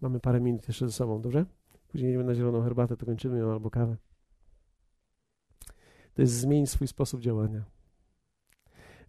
[0.00, 1.46] Mamy parę minut jeszcze ze sobą, dobrze?
[1.88, 3.96] Później idziemy na zieloną herbatę, to kończymy ją albo kawę.
[6.16, 7.64] To jest zmień swój sposób działania.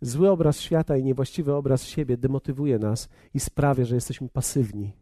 [0.02, 4.94] Zły obraz świata i niewłaściwy obraz siebie demotywuje nas i sprawia, że jesteśmy pasywni.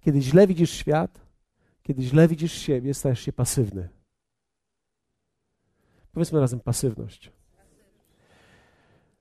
[0.00, 1.20] Kiedy źle widzisz świat,
[1.82, 3.88] kiedy źle widzisz siebie, stajesz się pasywny.
[6.12, 7.32] Powiedzmy razem pasywność.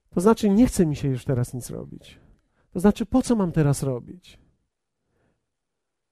[0.09, 2.19] To znaczy, nie chce mi się już teraz nic robić.
[2.71, 4.39] To znaczy, po co mam teraz robić?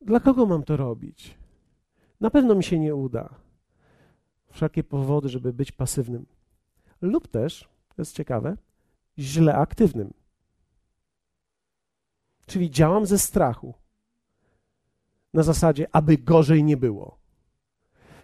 [0.02, 1.38] Dla kogo mam to robić?
[2.22, 3.49] Na pewno mi się nie uda.
[4.52, 6.26] Wszelkie powody, żeby być pasywnym.
[7.02, 8.58] Lub też, to jest ciekawe,
[9.20, 10.14] źle aktywnym.
[12.46, 13.74] Czyli działam ze strachu.
[15.34, 17.18] Na zasadzie, aby gorzej nie było.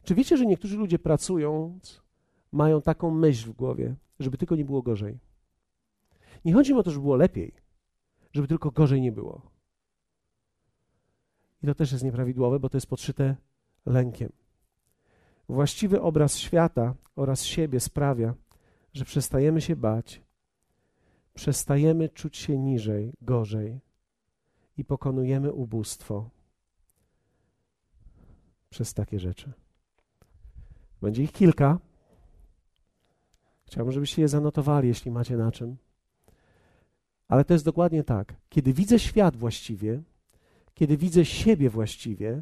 [0.04, 2.02] Czy wiecie, że niektórzy ludzie pracując
[2.52, 5.20] mają taką myśl w głowie, żeby tylko nie było gorzej?
[6.46, 7.54] Nie chodzi mi o to, żeby było lepiej,
[8.34, 9.42] żeby tylko gorzej nie było.
[11.64, 13.36] I to też jest nieprawidłowe, bo to jest podszyte
[13.86, 14.32] lękiem.
[15.50, 18.34] Właściwy obraz świata oraz siebie sprawia,
[18.94, 20.22] że przestajemy się bać,
[21.34, 23.80] przestajemy czuć się niżej, gorzej
[24.78, 26.30] i pokonujemy ubóstwo
[28.70, 29.54] przez takie rzeczy.
[31.02, 31.80] Będzie ich kilka.
[33.66, 35.78] Chciałbym, żebyście je zanotowali, jeśli macie na czym.
[37.28, 38.36] Ale to jest dokładnie tak.
[38.50, 40.04] Kiedy widzę świat właściwie,
[40.74, 42.42] kiedy widzę siebie właściwie,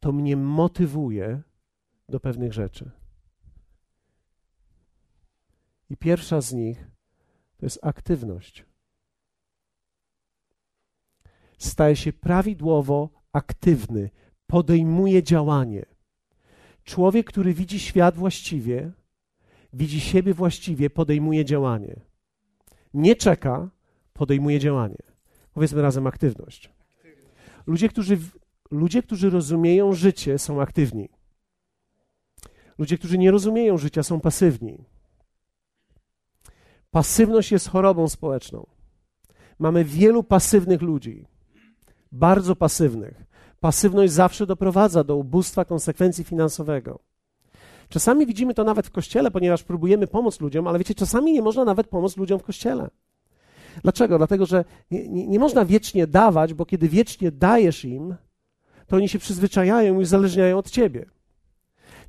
[0.00, 1.42] to mnie motywuje
[2.08, 2.90] do pewnych rzeczy.
[5.90, 6.86] I pierwsza z nich
[7.56, 8.64] to jest aktywność.
[11.58, 14.10] Staje się prawidłowo aktywny,
[14.46, 15.86] podejmuje działanie.
[16.84, 18.92] Człowiek, który widzi świat właściwie,
[19.72, 22.00] widzi siebie właściwie, podejmuje działanie.
[22.94, 23.70] Nie czeka,
[24.12, 25.02] podejmuje działanie.
[25.52, 26.70] Powiedzmy razem aktywność.
[27.66, 28.18] Ludzie, którzy,
[28.70, 31.08] ludzie, którzy rozumieją życie, są aktywni.
[32.78, 34.84] Ludzie, którzy nie rozumieją życia, są pasywni.
[36.90, 38.66] Pasywność jest chorobą społeczną.
[39.58, 41.26] Mamy wielu pasywnych ludzi,
[42.12, 43.24] bardzo pasywnych.
[43.60, 46.98] Pasywność zawsze doprowadza do ubóstwa konsekwencji finansowego.
[47.88, 51.64] Czasami widzimy to nawet w kościele, ponieważ próbujemy pomóc ludziom, ale wiecie, czasami nie można
[51.64, 52.90] nawet pomóc ludziom w kościele.
[53.82, 54.18] Dlaczego?
[54.18, 58.14] Dlatego, że nie, nie, nie można wiecznie dawać, bo kiedy wiecznie dajesz im,
[58.86, 61.06] to oni się przyzwyczajają i uzależniają od ciebie.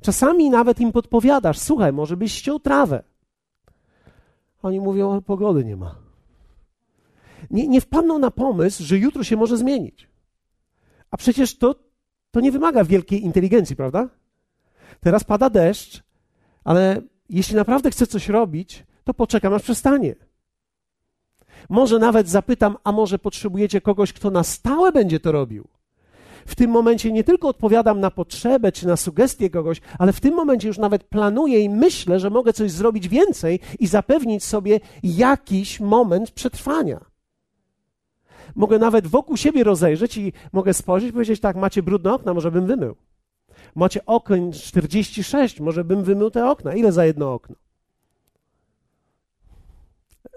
[0.06, 3.02] Czasami nawet im podpowiadasz, słuchaj, może byś ściął trawę.
[4.62, 5.94] Oni mówią, ale pogody nie ma.
[7.50, 10.08] Nie, nie wpadną na pomysł, że jutro się może zmienić.
[11.10, 11.74] A przecież to,
[12.30, 14.08] to nie wymaga wielkiej inteligencji, prawda?
[15.00, 16.02] Teraz pada deszcz,
[16.64, 20.14] ale jeśli naprawdę chcę coś robić, to poczekam aż przestanie.
[21.68, 25.68] Może nawet zapytam, a może potrzebujecie kogoś, kto na stałe będzie to robił.
[26.46, 30.34] W tym momencie nie tylko odpowiadam na potrzebę czy na sugestię kogoś, ale w tym
[30.34, 35.80] momencie już nawet planuję i myślę, że mogę coś zrobić więcej i zapewnić sobie jakiś
[35.80, 37.00] moment przetrwania.
[38.54, 42.50] Mogę nawet wokół siebie rozejrzeć i mogę spojrzeć i powiedzieć tak, macie brudne okna, może
[42.50, 42.96] bym wymył.
[43.74, 46.74] Macie okien 46, może bym wymył te okna.
[46.74, 47.56] Ile za jedno okno?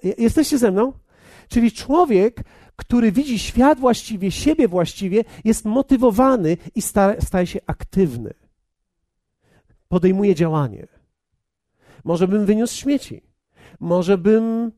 [0.04, 0.94] Jesteście ze mną?
[1.50, 2.44] Czyli człowiek,
[2.80, 6.82] który widzi świat właściwie, siebie właściwie, jest motywowany i
[7.20, 8.34] staje się aktywny.
[9.88, 10.88] Podejmuje działanie.
[12.04, 13.22] Może bym wyniósł śmieci.
[13.80, 14.72] Może bym.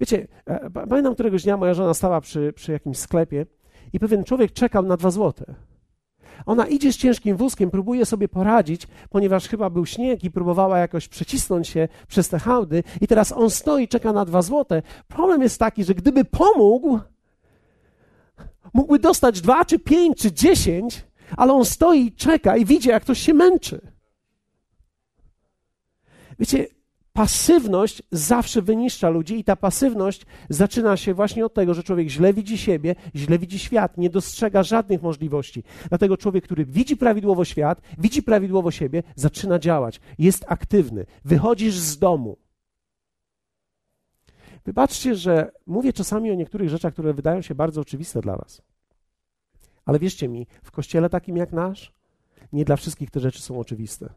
[0.00, 3.46] Wiecie, e, pamiętam któregoś dnia moja żona stała przy, przy jakimś sklepie
[3.92, 5.54] i pewien człowiek czekał na dwa złote.
[6.46, 11.08] Ona idzie z ciężkim wózkiem, próbuje sobie poradzić, ponieważ chyba był śnieg i próbowała jakoś
[11.08, 14.82] przecisnąć się przez te hałdy i teraz on stoi, czeka na dwa złote.
[15.08, 16.98] Problem jest taki, że gdyby pomógł,
[18.74, 21.04] mógłby dostać dwa, czy pięć, czy dziesięć,
[21.36, 23.80] ale on stoi, czeka i widzi, jak ktoś się męczy.
[26.38, 26.66] Wiecie,
[27.12, 32.32] pasywność zawsze wyniszcza ludzi i ta pasywność zaczyna się właśnie od tego, że człowiek źle
[32.32, 35.62] widzi siebie, źle widzi świat, nie dostrzega żadnych możliwości.
[35.88, 41.06] Dlatego człowiek, który widzi prawidłowo świat, widzi prawidłowo siebie, zaczyna działać, jest aktywny.
[41.24, 42.36] Wychodzisz z domu.
[44.64, 48.62] Wybaczcie, że mówię czasami o niektórych rzeczach, które wydają się bardzo oczywiste dla Was.
[49.84, 51.92] Ale wierzcie mi, w kościele takim jak nasz,
[52.52, 54.08] nie dla wszystkich te rzeczy są oczywiste.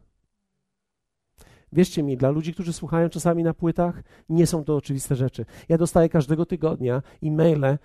[1.72, 5.44] Wierzcie mi, dla ludzi, którzy słuchają czasami na płytach, nie są to oczywiste rzeczy.
[5.68, 7.78] Ja dostaję każdego tygodnia e-maile,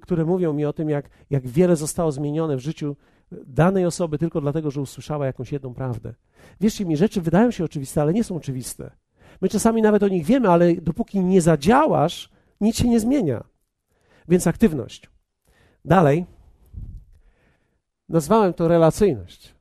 [0.00, 2.96] które mówią mi o tym, jak, jak wiele zostało zmienione w życiu
[3.46, 6.14] danej osoby tylko dlatego, że usłyszała jakąś jedną prawdę.
[6.60, 8.90] Wierzcie mi, rzeczy wydają się oczywiste, ale nie są oczywiste.
[9.40, 13.44] My czasami nawet o nich wiemy, ale dopóki nie zadziałasz, nic się nie zmienia.
[14.28, 15.10] Więc aktywność.
[15.84, 16.26] Dalej,
[18.08, 19.54] nazwałem to relacyjność.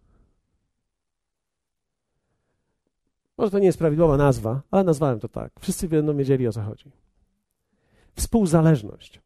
[3.37, 5.59] Może to nie jest prawidłowa nazwa, ale nazwałem to tak.
[5.59, 6.91] Wszyscy będą wiedzieli o co chodzi.
[8.15, 9.21] Współzależność.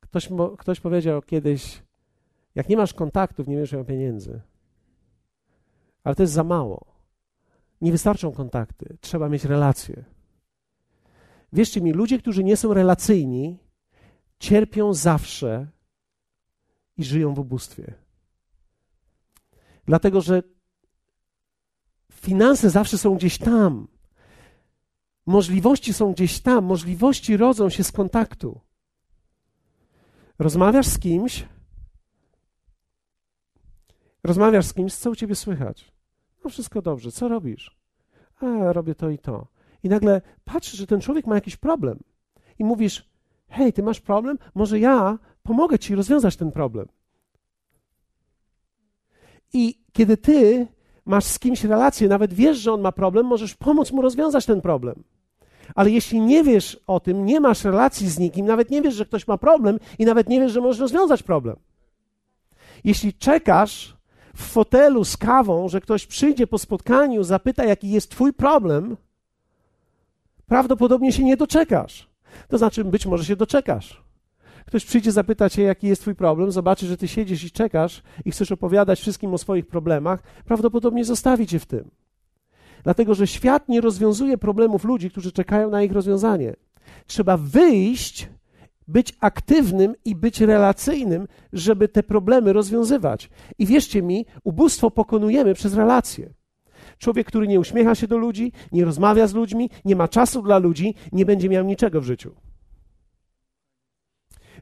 [0.00, 1.82] Ktoś, ktoś powiedział kiedyś,
[2.54, 4.40] jak nie masz kontaktów, nie będziesz pieniędzy.
[6.04, 6.94] Ale to jest za mało.
[7.80, 10.04] Nie wystarczą kontakty, trzeba mieć relacje.
[11.52, 13.58] Wierzcie mi, ludzie, którzy nie są relacyjni,
[14.38, 15.66] cierpią zawsze
[16.96, 17.94] i żyją w ubóstwie.
[19.86, 20.42] Dlatego, że
[22.12, 23.88] finanse zawsze są gdzieś tam.
[25.26, 28.60] Możliwości są gdzieś tam, możliwości rodzą się z kontaktu.
[30.38, 31.46] Rozmawiasz z kimś,
[34.24, 35.93] rozmawiasz z kimś, co u ciebie słychać?
[36.44, 37.76] No wszystko dobrze, co robisz?
[38.40, 39.46] A, robię to i to.
[39.82, 41.98] I nagle patrzysz, że ten człowiek ma jakiś problem.
[42.58, 43.08] I mówisz,
[43.48, 44.38] hej, ty masz problem?
[44.54, 46.88] Może ja pomogę ci rozwiązać ten problem.
[49.52, 50.66] I kiedy ty
[51.04, 54.60] masz z kimś relację, nawet wiesz, że on ma problem, możesz pomóc mu rozwiązać ten
[54.60, 55.04] problem.
[55.74, 59.06] Ale jeśli nie wiesz o tym, nie masz relacji z nikim, nawet nie wiesz, że
[59.06, 61.56] ktoś ma problem i nawet nie wiesz, że możesz rozwiązać problem.
[62.84, 63.96] Jeśli czekasz
[64.34, 68.96] w fotelu z kawą, że ktoś przyjdzie po spotkaniu, zapyta, jaki jest Twój problem,
[70.46, 72.08] prawdopodobnie się nie doczekasz.
[72.48, 74.04] To znaczy, być może się doczekasz.
[74.66, 78.30] Ktoś przyjdzie zapytać cię, jaki jest twój problem, zobaczy, że ty siedzisz i czekasz i
[78.30, 81.90] chcesz opowiadać wszystkim o swoich problemach, prawdopodobnie zostawi cię w tym.
[82.82, 86.56] Dlatego, że świat nie rozwiązuje problemów ludzi, którzy czekają na ich rozwiązanie.
[87.06, 88.28] Trzeba wyjść,
[88.88, 93.30] być aktywnym i być relacyjnym, żeby te problemy rozwiązywać.
[93.58, 96.34] I wierzcie mi, ubóstwo pokonujemy przez relacje.
[96.98, 100.58] Człowiek, który nie uśmiecha się do ludzi, nie rozmawia z ludźmi, nie ma czasu dla
[100.58, 102.34] ludzi, nie będzie miał niczego w życiu.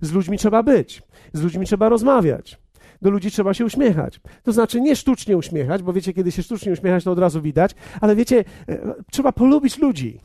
[0.00, 2.58] Z ludźmi trzeba być, z ludźmi trzeba rozmawiać.
[3.02, 4.20] Do ludzi trzeba się uśmiechać.
[4.42, 7.74] To znaczy nie sztucznie uśmiechać, bo wiecie, kiedy się sztucznie uśmiechać, to od razu widać,
[8.00, 10.20] ale wiecie, e, trzeba polubić ludzi.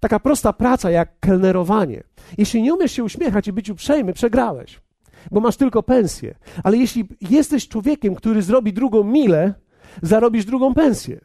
[0.00, 2.02] Taka prosta praca jak kelnerowanie.
[2.38, 4.80] Jeśli nie umiesz się uśmiechać i być uprzejmy, przegrałeś,
[5.30, 6.34] bo masz tylko pensję.
[6.64, 9.54] Ale jeśli jesteś człowiekiem, który zrobi drugą milę,
[10.02, 11.20] zarobisz drugą pensję.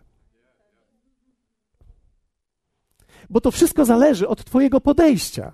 [3.29, 5.51] Bo to wszystko zależy od Twojego podejścia.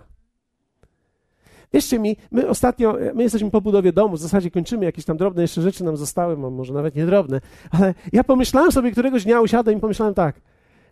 [1.73, 5.41] Wierzcie mi, my ostatnio, my jesteśmy po budowie domu, w zasadzie kończymy, jakieś tam drobne
[5.41, 9.77] jeszcze rzeczy nam zostały, może nawet nie drobne, ale ja pomyślałem sobie któregoś dnia, usiadłem
[9.77, 10.41] i pomyślałem tak,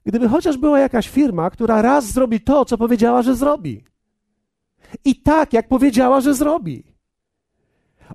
[0.05, 3.83] gdyby chociaż była jakaś firma, która raz zrobi to, co powiedziała, że zrobi.
[5.05, 6.83] I tak, jak powiedziała, że zrobi.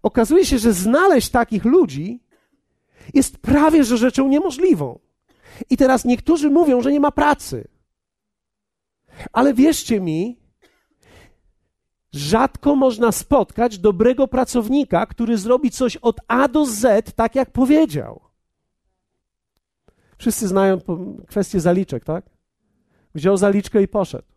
[0.02, 2.20] Okazuje się, że znaleźć takich ludzi
[3.14, 4.98] jest prawie że rzeczą niemożliwą.
[5.70, 7.68] I teraz niektórzy mówią, że nie ma pracy.
[9.32, 10.38] Ale wierzcie mi,
[12.12, 18.20] rzadko można spotkać dobrego pracownika, który zrobi coś od A do Z, tak jak powiedział.
[20.24, 20.78] Wszyscy znają
[21.26, 22.24] kwestię zaliczek, tak?
[23.14, 24.28] Wziął zaliczkę i poszedł.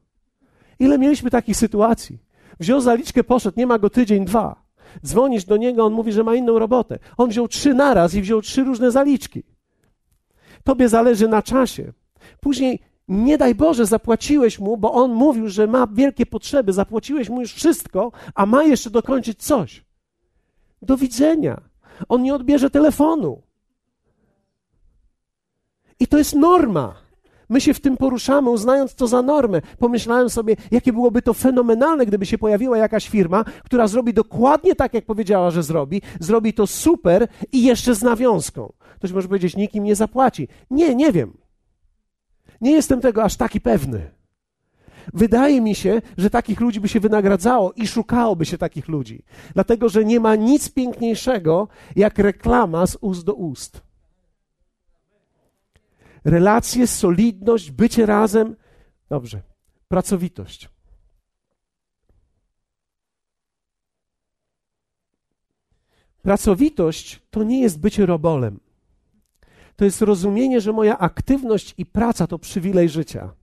[0.79, 2.19] Ile mieliśmy takich sytuacji?
[2.59, 4.63] Wziął zaliczkę, poszedł, nie ma go tydzień, dwa.
[5.05, 6.99] Dzwonisz do niego, on mówi, że ma inną robotę.
[7.17, 9.43] On wziął trzy naraz i wziął trzy różne zaliczki.
[10.63, 11.93] Tobie zależy na czasie.
[12.39, 17.41] Później nie daj Boże, zapłaciłeś mu, bo on mówił, że ma wielkie potrzeby, zapłaciłeś mu
[17.41, 19.85] już wszystko, a ma jeszcze dokończyć coś.
[20.81, 21.61] Do widzenia.
[22.09, 23.46] On nie odbierze telefonu.
[25.99, 27.07] I to jest norma.
[27.49, 29.61] My się w tym poruszamy, uznając to za normę.
[29.79, 34.93] Pomyślałem sobie, jakie byłoby to fenomenalne, gdyby się pojawiła jakaś firma, która zrobi dokładnie tak,
[34.93, 38.73] jak powiedziała, że zrobi, zrobi to super i jeszcze z nawiązką.
[38.95, 40.47] Ktoś może powiedzieć, nikim nie zapłaci.
[40.71, 41.37] Nie, nie wiem.
[42.61, 44.11] Nie jestem tego aż taki pewny.
[45.13, 49.23] Wydaje mi się, że takich ludzi by się wynagradzało i szukałoby się takich ludzi,
[49.53, 53.86] dlatego że nie ma nic piękniejszego jak reklama z ust do ust.
[56.27, 58.55] Relacje, solidność, bycie razem.
[59.09, 59.41] Dobrze,
[59.87, 60.69] pracowitość.
[66.21, 68.59] Pracowitość to nie jest bycie robolem
[69.77, 73.33] to jest rozumienie, że moja aktywność i praca to przywilej życia.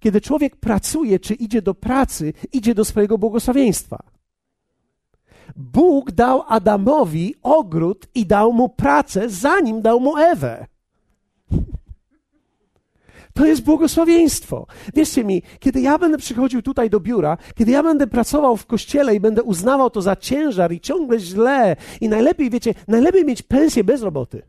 [0.00, 4.02] Kiedy człowiek pracuje, czy idzie do pracy, idzie do swojego błogosławieństwa.
[5.56, 10.66] Bóg dał Adamowi ogród i dał mu pracę, zanim dał mu Ewę.
[13.36, 14.66] To jest błogosławieństwo.
[14.94, 19.14] Wierzcie mi, kiedy ja będę przychodził tutaj do biura, kiedy ja będę pracował w kościele
[19.14, 23.84] i będę uznawał to za ciężar i ciągle źle, i najlepiej, wiecie, najlepiej mieć pensję
[23.84, 24.42] bez roboty.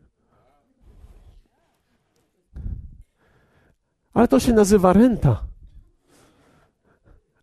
[4.14, 5.44] Ale to się nazywa renta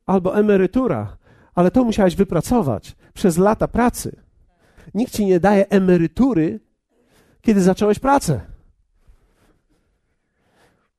[0.07, 1.17] albo emerytura,
[1.55, 4.23] ale to musiałeś wypracować przez lata pracy.
[4.95, 6.61] Nikt ci nie daje emerytury,
[7.41, 8.54] kiedy zacząłeś pracę.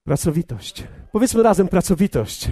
[0.06, 0.84] Pracowitość.
[1.12, 2.52] Powiedzmy razem pracowitość.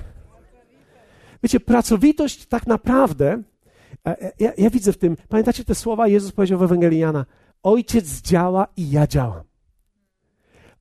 [1.43, 3.43] Wiecie, pracowitość tak naprawdę,
[4.07, 7.25] e, e, ja, ja, widzę w tym, pamiętacie te słowa, Jezus powiedział w Ewangelii Jana,
[7.63, 9.52] Ojciec działa i ja działam.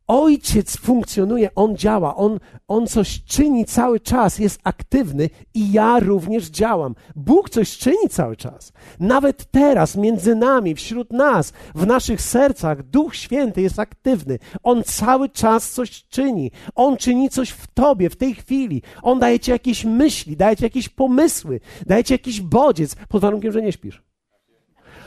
[0.06, 2.38] Ojciec funkcjonuje, on działa, on,
[2.68, 6.94] on coś czyni cały czas, jest aktywny i ja również działam.
[7.16, 8.72] Bóg coś czyni cały czas.
[9.00, 14.38] Nawet teraz, między nami, wśród nas, w naszych sercach, Duch Święty jest aktywny.
[14.62, 16.50] On cały czas coś czyni.
[16.74, 18.82] On czyni coś w tobie, w tej chwili.
[19.02, 23.52] On daje ci jakieś myśli, daje ci jakieś pomysły, daje ci jakiś bodziec, pod warunkiem,
[23.52, 24.11] że nie śpisz.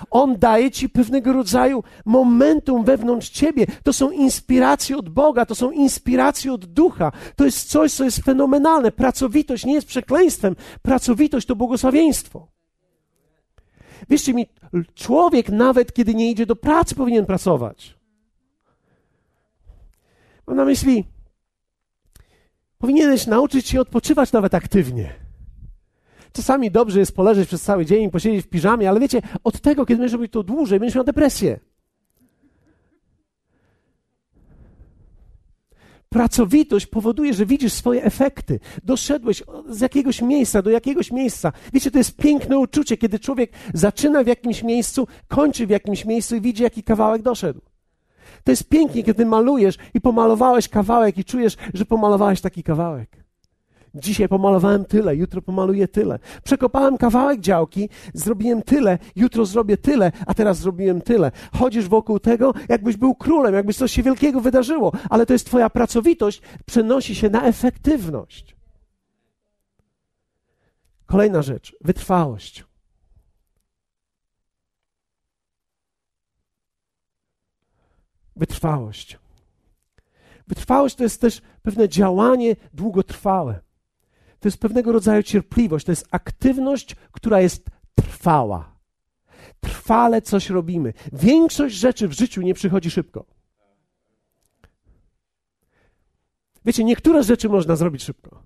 [0.10, 3.66] On daje ci pewnego rodzaju momentum wewnątrz ciebie.
[3.84, 7.12] To są inspiracje od Boga, to są inspiracje od ducha.
[7.36, 8.91] To jest coś, co jest fenomenalne.
[8.91, 12.48] Pracowitość nie jest przekleństwem, pracowitość to błogosławieństwo.
[14.10, 14.48] Wierzcie mi,
[14.96, 17.98] człowiek nawet kiedy nie idzie do pracy, powinien pracować.
[20.48, 21.06] Mam na myśli,
[22.78, 25.25] powinieneś nauczyć się odpoczywać nawet aktywnie.
[26.36, 30.00] Czasami dobrze jest poleżeć przez cały dzień posiedzieć w piżamie, ale wiecie, od tego, kiedy
[30.00, 31.60] będziesz robić to dłużej, będziesz miał depresję.
[36.10, 38.60] Pracowitość powoduje, że widzisz swoje efekty.
[38.84, 41.52] Doszedłeś z jakiegoś miejsca do jakiegoś miejsca.
[41.74, 46.36] Wiecie, to jest piękne uczucie, kiedy człowiek zaczyna w jakimś miejscu, kończy w jakimś miejscu
[46.36, 47.62] i widzi, jaki kawałek doszedł.
[48.44, 53.25] To jest pięknie, kiedy malujesz i pomalowałeś kawałek i czujesz, że pomalowałeś taki kawałek.
[53.96, 56.20] Dzisiaj pomalowałem tyle, jutro pomaluję tyle.
[56.43, 61.32] Przekopałem kawałek działki, zrobiłem tyle, jutro zrobię tyle, a teraz zrobiłem tyle.
[61.54, 65.70] Chodzisz wokół tego, jakbyś był królem, jakbyś coś się wielkiego wydarzyło, ale to jest Twoja
[65.70, 68.56] pracowitość, przenosi się na efektywność.
[71.06, 72.64] Kolejna rzecz wytrwałość.
[78.36, 79.20] Wytrwałość.
[80.48, 83.64] Wytrwałość to jest też pewne działanie długotrwałe.
[84.46, 87.66] To jest pewnego rodzaju cierpliwość, to jest aktywność, która jest
[87.96, 88.78] trwała.
[89.60, 90.93] Trwale coś robimy.
[91.14, 93.26] Większość rzeczy w życiu nie przychodzi szybko.
[96.66, 98.43] Wiecie, niektóre rzeczy można zrobić szybko.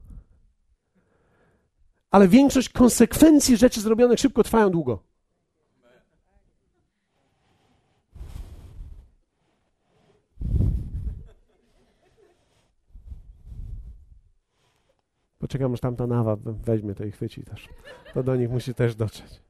[2.12, 5.04] Ale większość konsekwencji rzeczy zrobionych szybko trwają długo.
[15.50, 17.70] Poczekam, aż tamta nawa weźmie to i chwyci też.
[18.14, 19.42] To do nich musi też dotrzeć.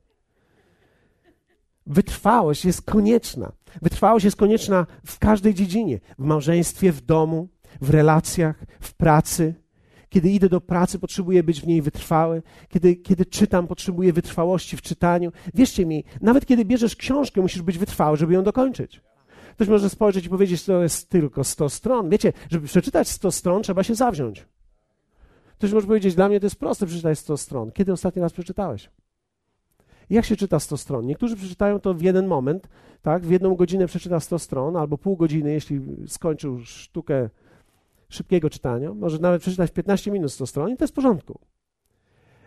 [1.88, 3.52] Wytrwałość jest konieczna.
[3.82, 6.00] Wytrwałość jest konieczna w każdej dziedzinie.
[6.20, 7.48] W małżeństwie, w domu,
[7.82, 9.54] w relacjach, w pracy.
[10.10, 12.44] Kiedy idę do pracy, potrzebuję być w niej wytrwały.
[12.70, 15.32] Kiedy, kiedy czytam, potrzebuję wytrwałości w czytaniu.
[15.54, 19.02] Wierzcie mi, nawet kiedy bierzesz książkę, musisz być wytrwały, żeby ją dokończyć.
[19.54, 22.10] Ktoś może spojrzeć i powiedzieć, że to jest tylko 100 stron.
[22.10, 24.46] Wiecie, żeby przeczytać 100 stron, trzeba się zawziąć.
[25.60, 27.72] Ktoś może powiedzieć, dla mnie to jest proste przeczytać 100 stron.
[27.72, 28.90] Kiedy ostatni raz przeczytałeś?
[30.10, 31.06] Jak się czyta 100 stron?
[31.06, 32.70] Niektórzy przeczytają to w jeden moment,
[33.02, 33.26] tak?
[33.26, 37.30] W jedną godzinę przeczyta 100 stron, albo pół godziny, jeśli skończył sztukę
[38.10, 38.94] szybkiego czytania.
[38.94, 41.40] Może nawet przeczytać w 15 minut 100 stron i to jest w porządku.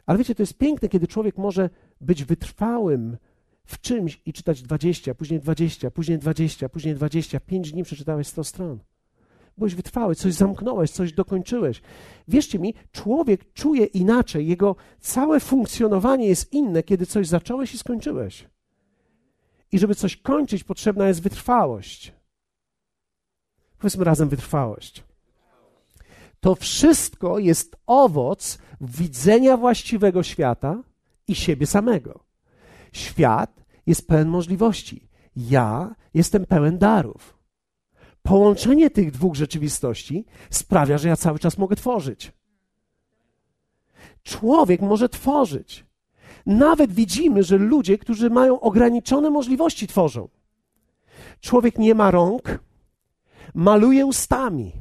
[0.07, 3.17] Ale wiecie, to jest piękne, kiedy człowiek może być wytrwałym
[3.65, 7.41] w czymś i czytać 20, później 20, później 20, później 20.
[7.41, 8.79] 5 dni przeczytałeś 100 stron.
[9.59, 11.83] Byłeś wytrwały, coś zamknąłeś, coś dokończyłeś.
[12.29, 18.49] Wierzcie mi, człowiek czuje inaczej, jego całe funkcjonowanie jest inne, kiedy coś zacząłeś i skończyłeś.
[19.73, 22.13] I żeby coś kończyć, potrzebna jest wytrwałość.
[23.79, 25.05] Powiedzmy razem wytrwałość.
[26.41, 30.83] To wszystko jest owoc widzenia właściwego świata
[31.29, 32.25] i siebie samego.
[32.93, 35.09] Świat jest pełen możliwości.
[35.37, 37.42] Ja jestem pełen darów
[38.23, 42.33] połączenie tych dwóch rzeczywistości sprawia, że ja cały czas mogę tworzyć.
[44.23, 45.85] Człowiek może tworzyć.
[46.47, 50.29] Nawet widzimy, że ludzie, którzy mają ograniczone możliwości, tworzą.
[51.41, 52.59] Człowiek nie ma rąk,
[53.55, 54.73] maluje ustami.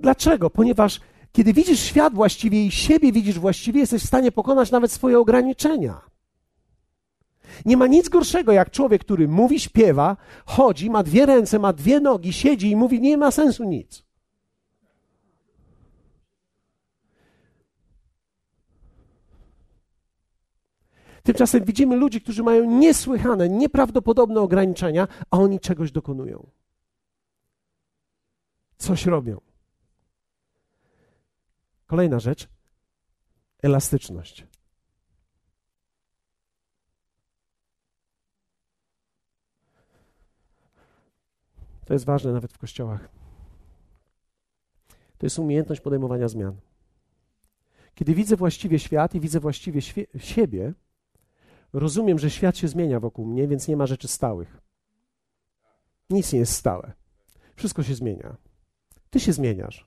[0.00, 0.50] Dlaczego?
[0.50, 1.00] Ponieważ
[1.32, 6.13] kiedy widzisz świat właściwie i siebie widzisz właściwie, jesteś w stanie pokonać nawet swoje ograniczenia.
[7.64, 10.16] Nie ma nic gorszego, jak człowiek, który mówi, śpiewa,
[10.46, 14.04] chodzi, ma dwie ręce, ma dwie nogi, siedzi i mówi, nie ma sensu nic.
[21.22, 26.46] Tymczasem widzimy ludzi, którzy mają niesłychane, nieprawdopodobne ograniczenia, a oni czegoś dokonują.
[28.76, 29.40] Coś robią.
[31.86, 32.48] Kolejna rzecz
[33.62, 34.46] elastyczność.
[41.84, 43.08] To jest ważne nawet w kościołach.
[45.18, 46.56] To jest umiejętność podejmowania zmian.
[47.94, 49.80] Kiedy widzę właściwie świat i widzę właściwie
[50.18, 50.72] siebie,
[51.72, 54.60] rozumiem, że świat się zmienia wokół mnie, więc nie ma rzeczy stałych.
[56.10, 56.92] Nic nie jest stałe.
[57.56, 58.36] Wszystko się zmienia.
[59.10, 59.86] Ty się zmieniasz.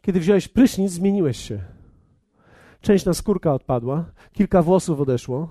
[0.00, 1.64] Kiedy wziąłeś prysznic, zmieniłeś się.
[2.80, 5.48] Część skórka odpadła, kilka włosów odeszło,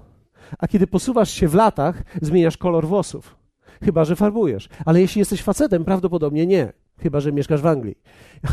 [0.60, 3.43] a kiedy posuwasz się w latach, zmieniasz kolor włosów.
[3.86, 4.70] Chyba, że farbujesz.
[4.86, 6.74] Ale jeśli jesteś facetem, prawdopodobnie nie.
[7.00, 7.98] Chyba, że mieszkasz w Anglii.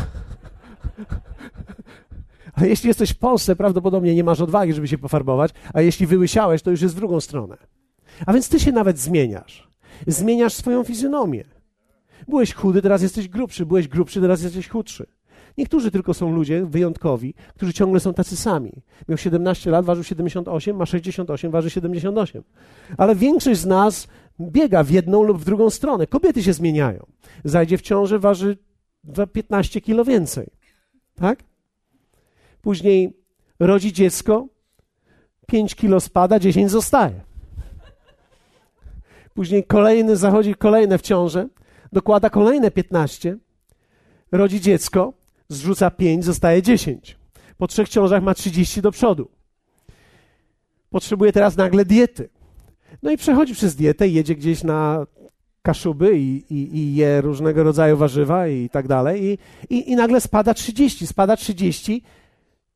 [2.53, 6.61] Ale jeśli jesteś w Polsce, prawdopodobnie nie masz odwagi, żeby się pofarbować, a jeśli wyłysiałeś,
[6.61, 7.57] to już jest w drugą stronę.
[8.25, 9.67] A więc ty się nawet zmieniasz.
[10.07, 11.43] Zmieniasz swoją fizjonomię.
[12.27, 13.65] Byłeś chudy, teraz jesteś grubszy.
[13.65, 15.05] Byłeś grubszy, teraz jesteś chudszy.
[15.57, 18.71] Niektórzy tylko są ludzie wyjątkowi, którzy ciągle są tacy sami.
[19.07, 22.43] Miał 17 lat, ważył 78, ma 68, waży 78.
[22.97, 24.07] Ale większość z nas
[24.49, 26.07] biega w jedną lub w drugą stronę.
[26.07, 27.05] Kobiety się zmieniają.
[27.43, 28.57] Zajdzie w ciąży, waży
[29.33, 30.47] 15 kilo więcej.
[31.15, 31.43] Tak?
[32.61, 33.17] Później
[33.59, 34.47] rodzi dziecko,
[35.47, 37.21] 5 kilo spada, 10 zostaje.
[39.33, 41.47] Później kolejny zachodzi kolejne w ciążę,
[41.91, 43.37] dokłada kolejne 15,
[44.31, 45.13] rodzi dziecko,
[45.49, 47.17] zrzuca 5, zostaje 10.
[47.57, 49.31] Po trzech ciążach ma 30 do przodu.
[50.89, 52.29] Potrzebuje teraz nagle diety.
[53.03, 55.05] No i przechodzi przez dietę, jedzie gdzieś na
[55.61, 59.23] kaszuby i, i, i je różnego rodzaju warzywa i tak dalej.
[59.23, 59.37] I,
[59.75, 62.03] i, I nagle spada 30, spada 30,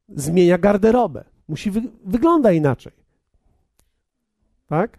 [0.09, 1.23] zmienia garderobę.
[1.47, 2.93] Musi wy, wygląda inaczej.
[4.67, 4.97] Tak?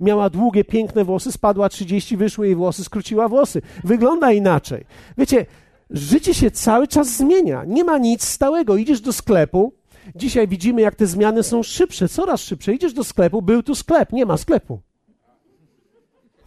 [0.00, 3.62] Miała długie, piękne włosy, spadła 30, wyszły jej włosy, skróciła włosy.
[3.84, 4.84] Wygląda inaczej.
[5.18, 5.46] Wiecie,
[5.90, 7.64] życie się cały czas zmienia.
[7.64, 8.76] Nie ma nic stałego.
[8.76, 9.72] Idziesz do sklepu.
[10.14, 12.74] Dzisiaj widzimy, jak te zmiany są szybsze, coraz szybsze.
[12.74, 14.80] Idziesz do sklepu, był tu sklep, nie ma sklepu.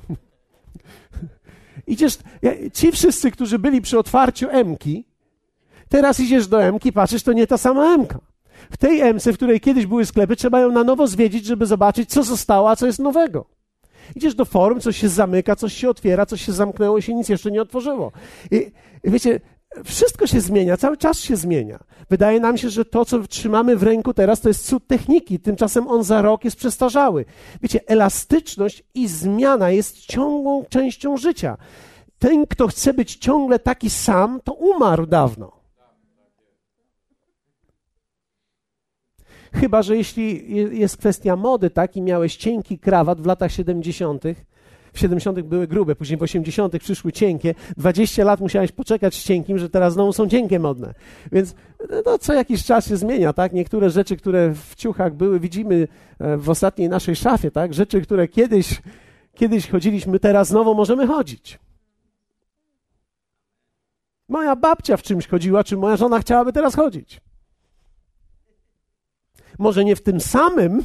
[1.87, 2.17] Idziesz,
[2.73, 5.05] ci wszyscy, którzy byli przy otwarciu Emki,
[5.89, 8.19] teraz idziesz do Emki, patrzysz, to nie ta sama Emka.
[8.71, 12.09] W tej Emce, w której kiedyś były sklepy, trzeba ją na nowo zwiedzić, żeby zobaczyć,
[12.09, 13.45] co zostało, a co jest nowego.
[14.15, 17.29] Idziesz do forum, coś się zamyka, coś się otwiera, coś się zamknęło i się nic
[17.29, 18.11] jeszcze nie otworzyło.
[18.51, 18.71] I
[19.03, 19.39] wiecie,
[19.85, 21.79] wszystko się zmienia, cały czas się zmienia.
[22.09, 25.87] Wydaje nam się, że to, co trzymamy w ręku teraz, to jest cud techniki, tymczasem
[25.87, 27.25] on za rok jest przestarzały.
[27.61, 31.57] Wiecie, elastyczność i zmiana jest ciągłą częścią życia.
[32.19, 35.59] Ten, kto chce być ciągle taki sam, to umarł dawno.
[39.53, 44.23] Chyba, że jeśli jest kwestia mody, tak, i miałeś cienki krawat w latach 70.,
[44.99, 45.41] w 70.
[45.41, 46.79] były grube, później w 80.
[46.79, 47.55] przyszły cienkie.
[47.77, 50.93] 20 lat musiałeś poczekać z cienkim, że teraz znowu są cienkie modne.
[51.31, 51.55] Więc
[52.05, 53.53] no, co jakiś czas się zmienia, tak?
[53.53, 55.87] Niektóre rzeczy, które w ciuchach były, widzimy
[56.19, 57.73] e, w ostatniej naszej szafie, tak?
[57.73, 58.81] Rzeczy, które kiedyś,
[59.35, 61.59] kiedyś chodziliśmy, teraz znowu możemy chodzić.
[64.29, 67.21] Moja babcia w czymś chodziła, czy moja żona chciałaby teraz chodzić.
[69.59, 70.83] Może nie w tym samym,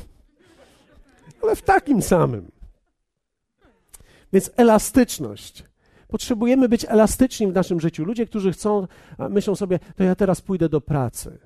[1.43, 2.54] ale w takim samym.
[4.35, 5.65] Więc elastyczność.
[6.09, 8.05] Potrzebujemy być elastyczni w naszym życiu.
[8.05, 8.87] Ludzie, którzy chcą,
[9.31, 11.39] myślą sobie, to ja teraz pójdę do pracy,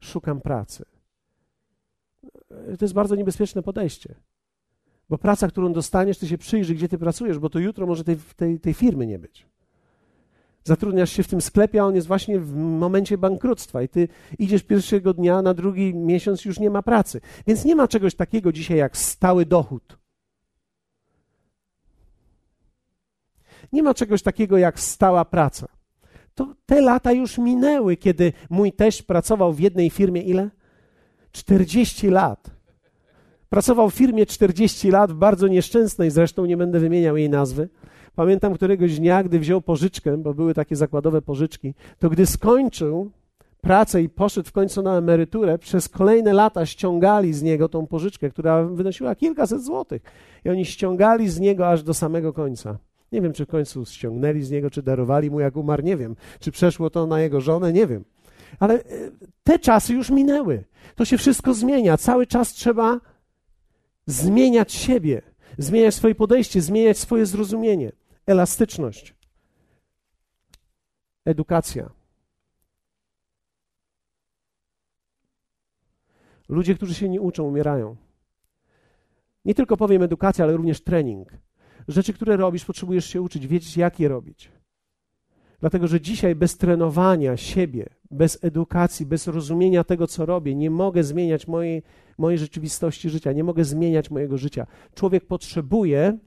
[0.00, 0.84] szukam pracy.
[2.48, 4.14] To jest bardzo niebezpieczne podejście.
[5.08, 8.16] Bo praca, którą dostaniesz, ty się przyjrzy, gdzie ty pracujesz, bo to jutro może tej,
[8.36, 9.46] tej, tej firmy nie być.
[10.64, 14.08] Zatrudniasz się w tym sklepie, a on jest właśnie w momencie bankructwa i ty
[14.38, 17.20] idziesz pierwszego dnia, na drugi miesiąc już nie ma pracy.
[17.46, 20.01] Więc nie ma czegoś takiego dzisiaj jak stały dochód.
[23.72, 25.66] Nie ma czegoś takiego jak stała praca.
[26.34, 30.50] To te lata już minęły, kiedy mój teść pracował w jednej firmie ile?
[31.32, 32.50] 40 lat.
[33.48, 37.68] Pracował w firmie 40 lat, w bardzo nieszczęsnej, zresztą nie będę wymieniał jej nazwy.
[38.14, 43.10] Pamiętam któregoś dnia, gdy wziął pożyczkę, bo były takie zakładowe pożyczki, to gdy skończył
[43.60, 48.30] pracę i poszedł w końcu na emeryturę, przez kolejne lata ściągali z niego tą pożyczkę,
[48.30, 50.02] która wynosiła kilkaset złotych.
[50.44, 52.78] I oni ściągali z niego aż do samego końca.
[53.12, 56.16] Nie wiem, czy w końcu ściągnęli z niego, czy darowali mu, jak umarł, nie wiem.
[56.40, 58.04] Czy przeszło to na jego żonę, nie wiem.
[58.58, 58.84] Ale e,
[59.44, 60.64] te czasy już minęły.
[60.96, 61.96] To się wszystko zmienia.
[61.96, 63.00] Cały czas trzeba
[64.06, 65.22] zmieniać siebie,
[65.58, 67.92] zmieniać swoje podejście, zmieniać swoje zrozumienie.
[68.26, 69.14] Elastyczność,
[71.24, 71.90] edukacja.
[76.48, 77.96] Ludzie, którzy się nie uczą, umierają.
[79.44, 81.28] Nie tylko powiem edukacja, ale również trening.
[81.88, 84.50] Rzeczy, które robisz, potrzebujesz się uczyć, wiedzieć, jak je robić.
[85.60, 91.04] Dlatego, że dzisiaj bez trenowania siebie, bez edukacji, bez rozumienia tego, co robię, nie mogę
[91.04, 91.82] zmieniać mojej,
[92.18, 94.66] mojej rzeczywistości życia, nie mogę zmieniać mojego życia.
[94.94, 96.18] Człowiek potrzebuje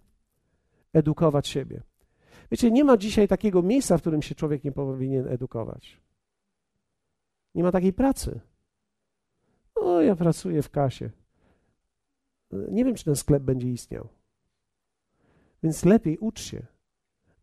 [0.94, 1.84] edukować siebie.
[2.52, 6.02] Wiecie, nie ma dzisiaj takiego miejsca, w którym się człowiek nie powinien edukować.
[7.56, 8.40] Nie ma takiej pracy.
[9.76, 11.10] O, ja pracuję w kasie.
[12.52, 14.08] Nie wiem, czy ten sklep będzie istniał.
[15.64, 16.66] Więc lepiej ucz się.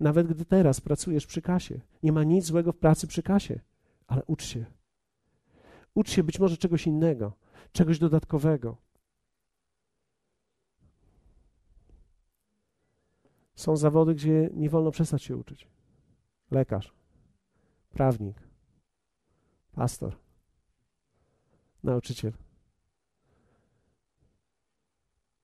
[0.01, 1.81] Nawet gdy teraz pracujesz przy kasie.
[2.03, 3.61] Nie ma nic złego w pracy przy kasie,
[4.07, 4.65] ale ucz się.
[5.95, 7.33] Ucz się być może czegoś innego,
[7.73, 8.77] czegoś dodatkowego.
[13.55, 15.69] Są zawody, gdzie nie wolno przestać się uczyć.
[16.51, 16.95] Lekarz,
[17.91, 18.37] prawnik,
[19.73, 20.17] pastor,
[21.83, 22.33] nauczyciel.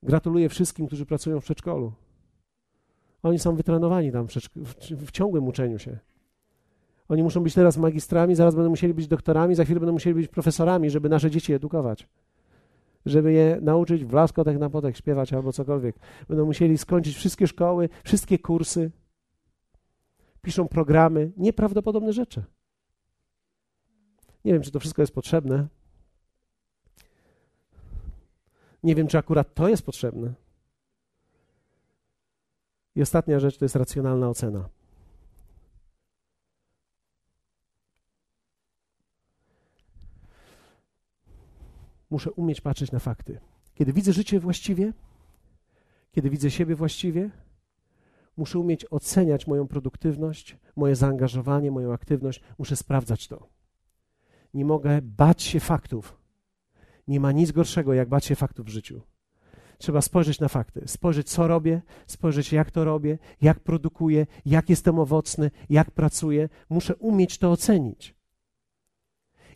[0.03, 1.93] Gratuluję wszystkim, którzy pracują w przedszkolu.
[3.23, 4.33] Oni są wytrenowani tam w,
[5.07, 5.99] w, ciągłym uczeniu się.
[7.09, 10.29] Oni muszą być teraz magistrami, zaraz będą musieli być doktorami, za chwilę będą musieli być
[10.29, 12.09] profesorami, żeby nasze dzieci edukować.
[13.07, 15.97] Żeby je nauczyć w laskotek na potek śpiewać albo cokolwiek.
[16.29, 18.91] Będą musieli skończyć wszystkie szkoły, wszystkie kursy.
[20.43, 22.45] Piszą programy, nieprawdopodobne rzeczy.
[24.45, 25.67] Nie wiem, czy to wszystko jest potrzebne.
[28.83, 30.35] Nie wiem, czy akurat to jest potrzebne.
[32.99, 34.69] I ostatnia rzecz to jest racjonalna ocena.
[42.11, 43.41] Muszę umieć patrzeć na fakty.
[43.75, 44.93] Kiedy widzę życie właściwie,
[46.13, 47.31] kiedy widzę siebie właściwie,
[48.37, 52.43] muszę umieć oceniać moją produktywność, moje zaangażowanie, moją aktywność.
[52.59, 53.49] Muszę sprawdzać to.
[54.55, 56.17] Nie mogę bać się faktów.
[57.09, 59.03] Nie ma nic gorszego, jak bać się faktów w życiu.
[59.79, 64.99] Trzeba spojrzeć na fakty, spojrzeć, co robię, spojrzeć, jak to robię, jak produkuję, jak jestem
[64.99, 66.49] owocny, jak pracuję.
[66.69, 68.15] Muszę umieć to ocenić.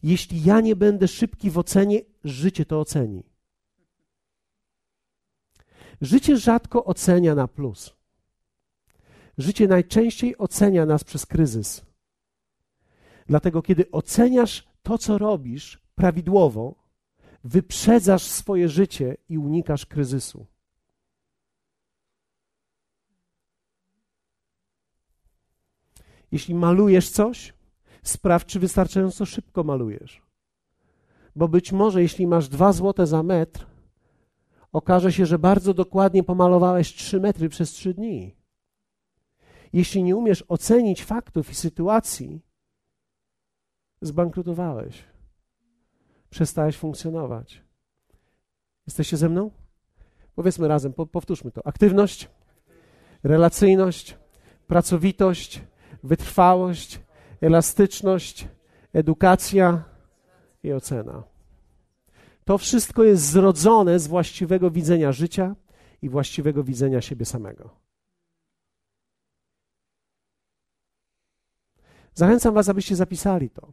[0.03, 3.23] Jeśli ja nie będę szybki w ocenie, życie to oceni.
[6.01, 7.97] Życie rzadko ocenia na plus.
[9.39, 11.83] Życie najczęściej ocenia nas przez kryzys.
[13.27, 16.82] Dlatego, kiedy oceniasz to, co robisz prawidłowo,
[17.45, 20.47] wyprzedzasz swoje życie i unikasz kryzysu.
[26.32, 27.55] Jeśli malujesz coś,
[28.03, 30.22] sprawdź, czy wystarczająco szybko malujesz.
[31.36, 33.66] Bo być może, jeśli masz dwa złote za metr,
[34.72, 38.36] okaże się, że bardzo dokładnie pomalowałeś trzy metry przez trzy dni.
[39.72, 42.40] Jeśli nie umiesz ocenić faktów i sytuacji,
[44.01, 45.11] zbankrutowałeś
[46.33, 47.62] przestałeś funkcjonować.
[48.87, 49.51] Jesteście ze mną?
[50.35, 51.66] Powiedzmy razem, po, powtórzmy to.
[51.66, 52.28] Aktywność,
[53.22, 54.16] relacyjność,
[54.66, 55.62] pracowitość,
[56.03, 57.01] wytrwałość,
[57.41, 58.49] elastyczność,
[58.93, 59.85] edukacja
[60.62, 61.22] i ocena.
[62.45, 65.57] To wszystko jest zrodzone z właściwego widzenia życia
[66.03, 67.70] i właściwego widzenia siebie samego.
[72.14, 73.72] Zachęcam Was, abyście zapisali to.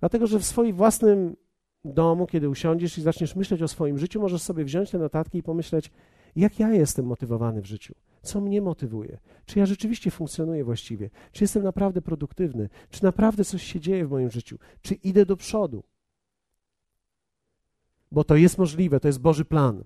[0.00, 1.36] Dlatego, że w swoim własnym
[1.84, 5.42] domu, kiedy usiądziesz i zaczniesz myśleć o swoim życiu, możesz sobie wziąć te notatki i
[5.42, 5.90] pomyśleć,
[6.36, 11.44] jak ja jestem motywowany w życiu, co mnie motywuje, czy ja rzeczywiście funkcjonuję właściwie, czy
[11.44, 15.82] jestem naprawdę produktywny, czy naprawdę coś się dzieje w moim życiu, czy idę do przodu.
[18.12, 19.84] Bo to jest możliwe, to jest Boży plan.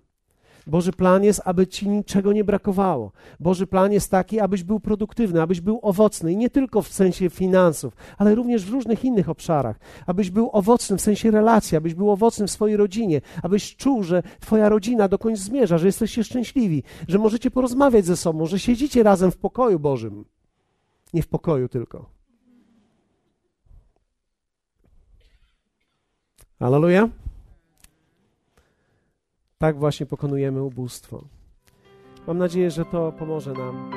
[0.66, 3.12] Boży plan jest, aby ci niczego nie brakowało.
[3.40, 7.30] Boży plan jest taki, abyś był produktywny, abyś był owocny i nie tylko w sensie
[7.30, 9.78] finansów, ale również w różnych innych obszarach.
[10.06, 14.22] Abyś był owocny w sensie relacji, abyś był owocny w swojej rodzinie, abyś czuł, że
[14.40, 19.30] twoja rodzina dokądś zmierza, że jesteście szczęśliwi, że możecie porozmawiać ze sobą, że siedzicie razem
[19.30, 20.24] w pokoju Bożym.
[21.14, 22.11] Nie w pokoju tylko.
[26.61, 27.09] Aleluja.
[29.61, 31.24] Tak właśnie pokonujemy ubóstwo.
[32.26, 33.90] Mam nadzieję, że to pomoże nam